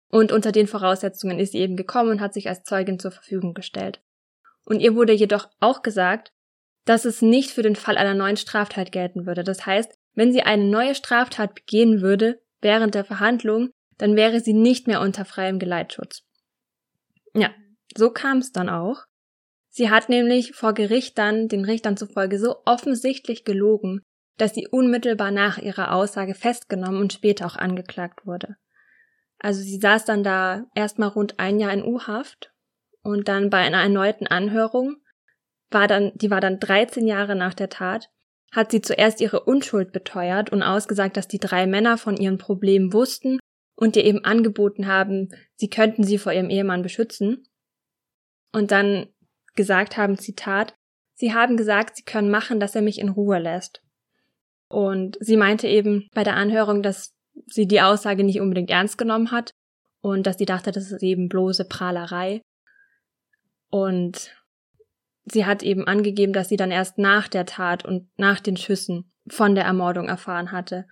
Und 0.10 0.32
unter 0.32 0.52
den 0.52 0.68
Voraussetzungen 0.68 1.40
ist 1.40 1.52
sie 1.52 1.60
eben 1.60 1.76
gekommen 1.76 2.12
und 2.12 2.22
hat 2.22 2.34
sich 2.34 2.50
als 2.50 2.64
Zeugin 2.64 3.00
zur 3.00 3.12
Verfügung 3.12 3.54
gestellt. 3.54 4.02
Und 4.66 4.80
ihr 4.80 4.96
wurde 4.96 5.14
jedoch 5.14 5.50
auch 5.60 5.82
gesagt, 5.82 6.32
dass 6.86 7.06
es 7.06 7.22
nicht 7.22 7.52
für 7.52 7.62
den 7.62 7.76
Fall 7.76 7.98
einer 7.98 8.16
neuen 8.16 8.38
Straftat 8.38 8.92
gelten 8.92 9.26
würde. 9.26 9.44
Das 9.44 9.66
heißt, 9.66 9.94
wenn 10.16 10.32
sie 10.32 10.42
eine 10.42 10.66
neue 10.66 10.96
Straftat 10.96 11.54
begehen 11.54 12.02
würde 12.02 12.42
während 12.62 12.96
der 12.96 13.06
Verhandlung, 13.06 13.70
dann 13.98 14.16
wäre 14.16 14.40
sie 14.40 14.54
nicht 14.54 14.88
mehr 14.88 15.02
unter 15.02 15.26
freiem 15.26 15.60
Geleitschutz. 15.60 16.24
Ja, 17.36 17.52
so 17.96 18.10
kam 18.10 18.40
es 18.40 18.52
dann 18.52 18.70
auch. 18.70 19.04
Sie 19.70 19.90
hat 19.90 20.10
nämlich 20.10 20.54
vor 20.54 20.74
Gericht 20.74 21.18
dann 21.18 21.48
den 21.48 21.64
Richtern 21.64 21.96
zufolge 21.96 22.40
so 22.40 22.56
offensichtlich 22.66 23.46
gelogen, 23.46 24.02
dass 24.38 24.56
sie 24.56 24.68
unmittelbar 24.68 25.32
nach 25.32 25.58
ihrer 25.58 25.94
Aussage 25.94 26.34
festgenommen 26.34 27.00
und 27.00 27.14
später 27.14 27.46
auch 27.46 27.56
angeklagt 27.56 28.26
wurde. 28.26 28.56
Also 29.40 29.62
sie 29.62 29.78
saß 29.78 30.06
dann 30.06 30.24
da 30.24 30.66
erstmal 30.76 31.10
rund 31.10 31.40
ein 31.40 31.60
Jahr 31.60 31.74
in 31.74 31.84
U-Haft 31.84 32.54
und 33.02 33.28
dann 33.28 33.50
bei 33.50 33.60
einer 33.60 33.82
erneuten 33.82 34.28
Anhörung 34.28 34.98
war 35.72 35.88
dann, 35.88 36.12
die 36.16 36.30
war 36.30 36.42
dann 36.42 36.60
13 36.60 37.08
Jahre 37.08 37.36
nach 37.36 37.54
der 37.54 37.70
Tat, 37.70 38.10
hat 38.52 38.72
sie 38.72 38.82
zuerst 38.82 39.22
ihre 39.22 39.42
Unschuld 39.42 39.92
beteuert 39.92 40.52
und 40.52 40.64
ausgesagt, 40.64 41.16
dass 41.16 41.28
die 41.28 41.40
drei 41.40 41.68
Männer 41.68 41.98
von 41.98 42.18
ihren 42.18 42.38
Problemen 42.38 42.92
wussten 42.92 43.40
und 43.76 43.96
ihr 43.96 44.04
eben 44.04 44.26
angeboten 44.26 44.88
haben, 44.88 45.30
sie 45.56 45.70
könnten 45.70 46.04
sie 46.04 46.18
vor 46.18 46.34
ihrem 46.34 46.50
Ehemann 46.50 46.82
beschützen. 46.82 47.48
Und 48.52 48.72
dann 48.72 49.08
gesagt 49.56 49.96
haben, 49.96 50.18
Zitat, 50.18 50.76
sie 51.14 51.34
haben 51.34 51.56
gesagt, 51.56 51.96
sie 51.96 52.04
können 52.04 52.32
machen, 52.32 52.60
dass 52.60 52.76
er 52.76 52.82
mich 52.82 53.00
in 53.00 53.10
Ruhe 53.10 53.40
lässt. 53.40 53.82
Und 54.68 55.18
sie 55.22 55.38
meinte 55.38 55.68
eben 55.68 56.08
bei 56.14 56.24
der 56.24 56.36
Anhörung, 56.36 56.82
dass 56.84 57.14
sie 57.48 57.68
die 57.68 57.82
Aussage 57.82 58.24
nicht 58.24 58.42
unbedingt 58.42 58.70
ernst 58.70 58.98
genommen 58.98 59.32
hat 59.32 59.52
und 60.02 60.26
dass 60.26 60.38
sie 60.38 60.46
dachte, 60.46 60.72
das 60.72 60.92
ist 60.92 61.04
eben 61.04 61.30
bloße 61.30 61.66
Prahlerei. 61.66 62.42
Und 63.70 64.32
sie 65.26 65.46
hat 65.46 65.64
eben 65.64 65.86
angegeben, 65.86 66.34
dass 66.34 66.50
sie 66.50 66.58
dann 66.58 66.72
erst 66.72 66.98
nach 66.98 67.28
der 67.28 67.46
Tat 67.46 67.86
und 67.86 68.10
nach 68.18 68.40
den 68.40 68.58
Schüssen 68.58 69.12
von 69.28 69.56
der 69.56 69.66
Ermordung 69.66 70.08
erfahren 70.08 70.52
hatte. 70.52 70.86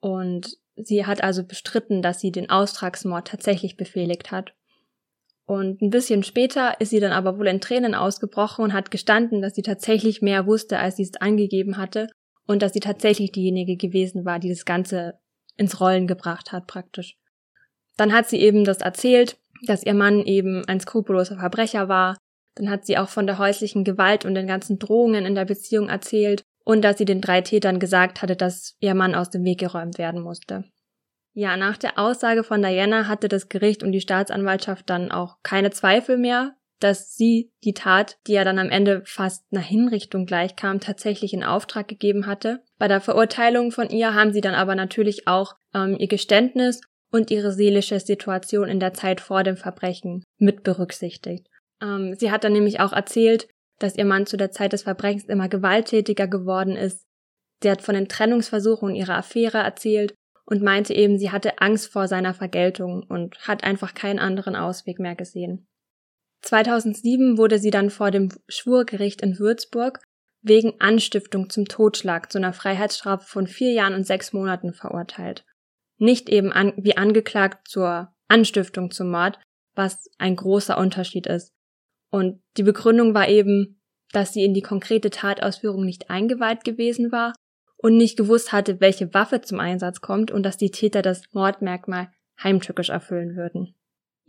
Und 0.00 0.56
sie 0.76 1.06
hat 1.06 1.22
also 1.22 1.44
bestritten, 1.44 2.02
dass 2.02 2.20
sie 2.20 2.32
den 2.32 2.50
Austragsmord 2.50 3.28
tatsächlich 3.28 3.76
befehligt 3.76 4.30
hat. 4.30 4.54
Und 5.46 5.80
ein 5.80 5.90
bisschen 5.90 6.24
später 6.24 6.78
ist 6.80 6.90
sie 6.90 7.00
dann 7.00 7.12
aber 7.12 7.38
wohl 7.38 7.46
in 7.46 7.60
Tränen 7.60 7.94
ausgebrochen 7.94 8.64
und 8.64 8.72
hat 8.74 8.90
gestanden, 8.90 9.40
dass 9.40 9.54
sie 9.54 9.62
tatsächlich 9.62 10.20
mehr 10.20 10.46
wusste, 10.46 10.78
als 10.78 10.96
sie 10.96 11.04
es 11.04 11.16
angegeben 11.20 11.78
hatte 11.78 12.08
und 12.46 12.60
dass 12.60 12.74
sie 12.74 12.80
tatsächlich 12.80 13.32
diejenige 13.32 13.76
gewesen 13.76 14.26
war, 14.26 14.38
die 14.40 14.50
das 14.50 14.66
Ganze 14.66 15.18
ins 15.58 15.80
Rollen 15.80 16.06
gebracht 16.06 16.52
hat 16.52 16.66
praktisch. 16.66 17.16
Dann 17.96 18.12
hat 18.12 18.28
sie 18.28 18.40
eben 18.40 18.64
das 18.64 18.78
erzählt, 18.78 19.36
dass 19.66 19.82
ihr 19.82 19.94
Mann 19.94 20.22
eben 20.24 20.64
ein 20.66 20.80
skrupelloser 20.80 21.36
Verbrecher 21.36 21.88
war. 21.88 22.16
Dann 22.54 22.70
hat 22.70 22.86
sie 22.86 22.96
auch 22.96 23.08
von 23.08 23.26
der 23.26 23.38
häuslichen 23.38 23.84
Gewalt 23.84 24.24
und 24.24 24.34
den 24.34 24.46
ganzen 24.46 24.78
Drohungen 24.78 25.26
in 25.26 25.34
der 25.34 25.44
Beziehung 25.44 25.88
erzählt 25.88 26.42
und 26.64 26.82
dass 26.82 26.98
sie 26.98 27.04
den 27.04 27.20
drei 27.20 27.40
Tätern 27.40 27.80
gesagt 27.80 28.22
hatte, 28.22 28.36
dass 28.36 28.76
ihr 28.80 28.94
Mann 28.94 29.14
aus 29.14 29.30
dem 29.30 29.44
Weg 29.44 29.58
geräumt 29.58 29.98
werden 29.98 30.20
musste. 30.20 30.64
Ja, 31.34 31.56
nach 31.56 31.76
der 31.76 31.98
Aussage 31.98 32.42
von 32.42 32.62
Diana 32.62 33.06
hatte 33.06 33.28
das 33.28 33.48
Gericht 33.48 33.82
und 33.82 33.92
die 33.92 34.00
Staatsanwaltschaft 34.00 34.90
dann 34.90 35.10
auch 35.10 35.36
keine 35.42 35.70
Zweifel 35.70 36.18
mehr, 36.18 36.57
dass 36.80 37.14
sie 37.14 37.50
die 37.64 37.74
Tat, 37.74 38.18
die 38.26 38.32
ja 38.32 38.44
dann 38.44 38.58
am 38.58 38.70
Ende 38.70 39.02
fast 39.04 39.44
einer 39.50 39.60
Hinrichtung 39.60 40.26
gleichkam, 40.26 40.80
tatsächlich 40.80 41.32
in 41.32 41.42
Auftrag 41.42 41.88
gegeben 41.88 42.26
hatte. 42.26 42.62
Bei 42.78 42.88
der 42.88 43.00
Verurteilung 43.00 43.72
von 43.72 43.90
ihr 43.90 44.14
haben 44.14 44.32
sie 44.32 44.40
dann 44.40 44.54
aber 44.54 44.74
natürlich 44.74 45.26
auch 45.26 45.54
ähm, 45.74 45.96
ihr 45.98 46.08
Geständnis 46.08 46.80
und 47.10 47.30
ihre 47.30 47.52
seelische 47.52 48.00
Situation 48.00 48.68
in 48.68 48.80
der 48.80 48.94
Zeit 48.94 49.20
vor 49.20 49.42
dem 49.42 49.56
Verbrechen 49.56 50.22
mit 50.38 50.62
berücksichtigt. 50.62 51.48
Ähm, 51.82 52.14
sie 52.18 52.30
hat 52.30 52.44
dann 52.44 52.52
nämlich 52.52 52.80
auch 52.80 52.92
erzählt, 52.92 53.48
dass 53.78 53.96
ihr 53.96 54.04
Mann 54.04 54.26
zu 54.26 54.36
der 54.36 54.50
Zeit 54.50 54.72
des 54.72 54.82
Verbrechens 54.82 55.24
immer 55.24 55.48
gewalttätiger 55.48 56.26
geworden 56.26 56.76
ist. 56.76 57.06
Sie 57.62 57.70
hat 57.70 57.82
von 57.82 57.94
den 57.94 58.08
Trennungsversuchen 58.08 58.94
ihrer 58.94 59.16
Affäre 59.16 59.58
erzählt 59.58 60.14
und 60.44 60.62
meinte 60.62 60.94
eben, 60.94 61.18
sie 61.18 61.30
hatte 61.30 61.60
Angst 61.60 61.92
vor 61.92 62.08
seiner 62.08 62.34
Vergeltung 62.34 63.04
und 63.08 63.36
hat 63.46 63.64
einfach 63.64 63.94
keinen 63.94 64.18
anderen 64.18 64.56
Ausweg 64.56 64.98
mehr 64.98 65.14
gesehen. 65.14 65.66
2007 66.42 67.36
wurde 67.38 67.58
sie 67.58 67.70
dann 67.70 67.90
vor 67.90 68.10
dem 68.10 68.30
Schwurgericht 68.48 69.22
in 69.22 69.38
Würzburg 69.38 70.00
wegen 70.40 70.80
Anstiftung 70.80 71.50
zum 71.50 71.66
Totschlag 71.66 72.30
zu 72.30 72.38
einer 72.38 72.52
Freiheitsstrafe 72.52 73.26
von 73.26 73.46
vier 73.46 73.72
Jahren 73.72 73.94
und 73.94 74.06
sechs 74.06 74.32
Monaten 74.32 74.72
verurteilt. 74.72 75.44
Nicht 75.98 76.28
eben 76.28 76.52
an, 76.52 76.72
wie 76.76 76.96
angeklagt 76.96 77.68
zur 77.68 78.14
Anstiftung 78.28 78.90
zum 78.90 79.10
Mord, 79.10 79.38
was 79.74 80.08
ein 80.18 80.36
großer 80.36 80.78
Unterschied 80.78 81.26
ist. 81.26 81.52
Und 82.10 82.40
die 82.56 82.62
Begründung 82.62 83.14
war 83.14 83.28
eben, 83.28 83.80
dass 84.12 84.32
sie 84.32 84.44
in 84.44 84.54
die 84.54 84.62
konkrete 84.62 85.10
Tatausführung 85.10 85.84
nicht 85.84 86.08
eingeweiht 86.08 86.64
gewesen 86.64 87.12
war 87.12 87.34
und 87.76 87.96
nicht 87.96 88.16
gewusst 88.16 88.52
hatte, 88.52 88.80
welche 88.80 89.12
Waffe 89.12 89.40
zum 89.40 89.60
Einsatz 89.60 90.00
kommt 90.00 90.30
und 90.30 90.44
dass 90.44 90.56
die 90.56 90.70
Täter 90.70 91.02
das 91.02 91.22
Mordmerkmal 91.32 92.10
heimtückisch 92.42 92.88
erfüllen 92.90 93.36
würden. 93.36 93.74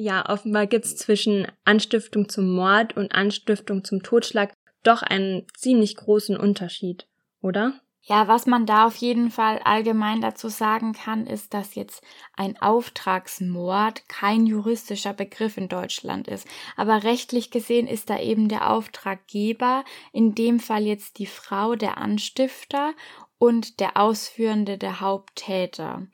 Ja, 0.02 0.30
offenbar 0.30 0.66
gibt's 0.66 0.96
zwischen 0.96 1.46
Anstiftung 1.66 2.30
zum 2.30 2.56
Mord 2.56 2.96
und 2.96 3.14
Anstiftung 3.14 3.84
zum 3.84 4.02
Totschlag 4.02 4.54
doch 4.82 5.02
einen 5.02 5.46
ziemlich 5.58 5.98
großen 5.98 6.38
Unterschied, 6.38 7.06
oder? 7.42 7.74
Ja, 8.04 8.30
was 8.30 8.46
man 8.46 8.66
da 8.66 8.88
auf 8.88 8.96
jeden 8.96 9.30
Fall 9.30 9.60
allgemein 9.60 10.22
dazu 10.22 10.48
sagen 10.48 10.94
kann, 10.94 11.28
ist, 11.28 11.54
dass 11.54 11.76
jetzt 11.76 12.02
ein 12.38 12.56
Auftragsmord 12.62 14.08
kein 14.08 14.46
juristischer 14.46 15.12
Begriff 15.14 15.58
in 15.58 15.68
Deutschland 15.68 16.30
ist. 16.30 16.48
Aber 16.78 17.04
rechtlich 17.04 17.52
gesehen 17.52 17.86
ist 17.86 18.10
da 18.10 18.18
eben 18.18 18.48
der 18.48 18.72
Auftraggeber, 18.72 19.84
in 20.14 20.34
dem 20.34 20.62
Fall 20.62 20.84
jetzt 20.84 21.20
die 21.20 21.26
Frau, 21.28 21.76
der 21.76 21.98
Anstifter 21.98 22.94
und 23.38 23.82
der 23.82 23.98
Ausführende, 23.98 24.78
der 24.78 25.02
Haupttäter. 25.02 26.08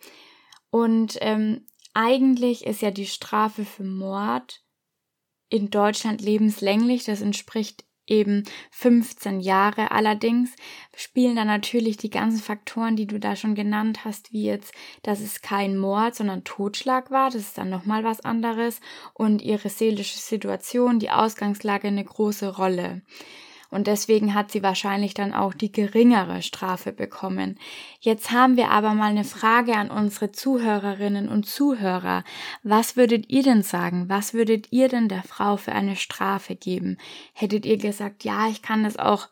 Und 0.71 1.19
ähm, 1.21 1.67
eigentlich 1.95 2.65
ist 2.65 2.81
ja 2.81 2.91
die 2.91 3.07
Strafe 3.07 3.65
für 3.65 3.85
Mord 3.85 4.61
in 5.49 5.69
Deutschland 5.69 6.21
lebenslänglich. 6.21 7.05
Das 7.05 7.21
entspricht 7.21 7.85
eben 8.05 8.43
15 8.71 9.39
Jahre. 9.39 9.91
Allerdings 9.91 10.53
spielen 10.95 11.35
da 11.35 11.45
natürlich 11.45 11.97
die 11.97 12.09
ganzen 12.09 12.39
Faktoren, 12.39 12.95
die 12.95 13.07
du 13.07 13.19
da 13.19 13.35
schon 13.35 13.55
genannt 13.55 14.05
hast, 14.05 14.31
wie 14.33 14.43
jetzt, 14.43 14.73
dass 15.03 15.21
es 15.21 15.41
kein 15.41 15.77
Mord, 15.77 16.15
sondern 16.15 16.43
Totschlag 16.43 17.11
war. 17.11 17.29
Das 17.29 17.41
ist 17.41 17.57
dann 17.57 17.69
nochmal 17.69 18.03
was 18.03 18.21
anderes. 18.21 18.81
Und 19.13 19.41
ihre 19.41 19.69
seelische 19.69 20.19
Situation, 20.19 20.99
die 20.99 21.09
Ausgangslage 21.09 21.87
eine 21.87 22.03
große 22.03 22.55
Rolle 22.55 23.01
und 23.75 23.87
deswegen 23.87 24.33
hat 24.33 24.51
sie 24.51 24.63
wahrscheinlich 24.63 25.13
dann 25.13 25.33
auch 25.33 25.53
die 25.53 25.69
geringere 25.69 26.41
Strafe 26.41 26.93
bekommen. 26.93 27.59
Jetzt 27.99 28.31
haben 28.31 28.55
wir 28.55 28.71
aber 28.71 28.93
mal 28.93 29.09
eine 29.09 29.25
Frage 29.25 29.75
an 29.75 29.91
unsere 29.91 30.31
Zuhörerinnen 30.31 31.27
und 31.27 31.45
Zuhörer. 31.45 32.23
Was 32.63 32.95
würdet 32.95 33.29
ihr 33.29 33.43
denn 33.43 33.63
sagen? 33.63 34.07
Was 34.07 34.33
würdet 34.33 34.71
ihr 34.71 34.87
denn 34.87 35.09
der 35.09 35.23
Frau 35.23 35.57
für 35.57 35.73
eine 35.73 35.97
Strafe 35.97 36.55
geben? 36.55 36.97
Hättet 37.33 37.65
ihr 37.65 37.77
gesagt, 37.77 38.23
ja, 38.23 38.47
ich 38.47 38.61
kann 38.61 38.85
das 38.85 38.95
auch 38.95 39.27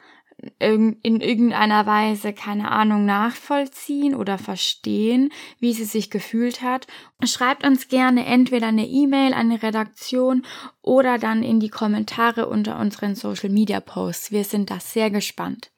in 0.59 1.21
irgendeiner 1.21 1.85
Weise, 1.85 2.33
keine 2.33 2.71
Ahnung, 2.71 3.05
nachvollziehen 3.05 4.15
oder 4.15 4.37
verstehen, 4.37 5.31
wie 5.59 5.73
sie 5.73 5.85
sich 5.85 6.09
gefühlt 6.09 6.61
hat. 6.61 6.87
Schreibt 7.23 7.65
uns 7.65 7.87
gerne 7.87 8.25
entweder 8.25 8.67
eine 8.67 8.85
E-Mail 8.87 9.33
an 9.33 9.49
die 9.49 9.55
Redaktion 9.55 10.45
oder 10.81 11.17
dann 11.17 11.43
in 11.43 11.59
die 11.59 11.69
Kommentare 11.69 12.47
unter 12.47 12.79
unseren 12.79 13.15
Social 13.15 13.49
Media 13.49 13.79
Posts. 13.79 14.31
Wir 14.31 14.43
sind 14.43 14.71
da 14.71 14.79
sehr 14.79 15.09
gespannt. 15.11 15.71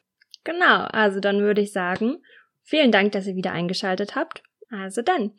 Genau, 0.44 0.86
also 0.86 1.20
dann 1.20 1.40
würde 1.40 1.62
ich 1.62 1.72
sagen, 1.72 2.18
vielen 2.64 2.92
Dank, 2.92 3.12
dass 3.12 3.28
ihr 3.28 3.36
wieder 3.36 3.52
eingeschaltet 3.52 4.16
habt. 4.16 4.44
Also 4.70 5.02
dann, 5.02 5.32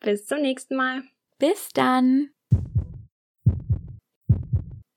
bis 0.00 0.26
zum 0.26 0.40
nächsten 0.40 0.76
Mal. 0.76 1.02
Bis 1.38 1.68
dann. 1.74 2.33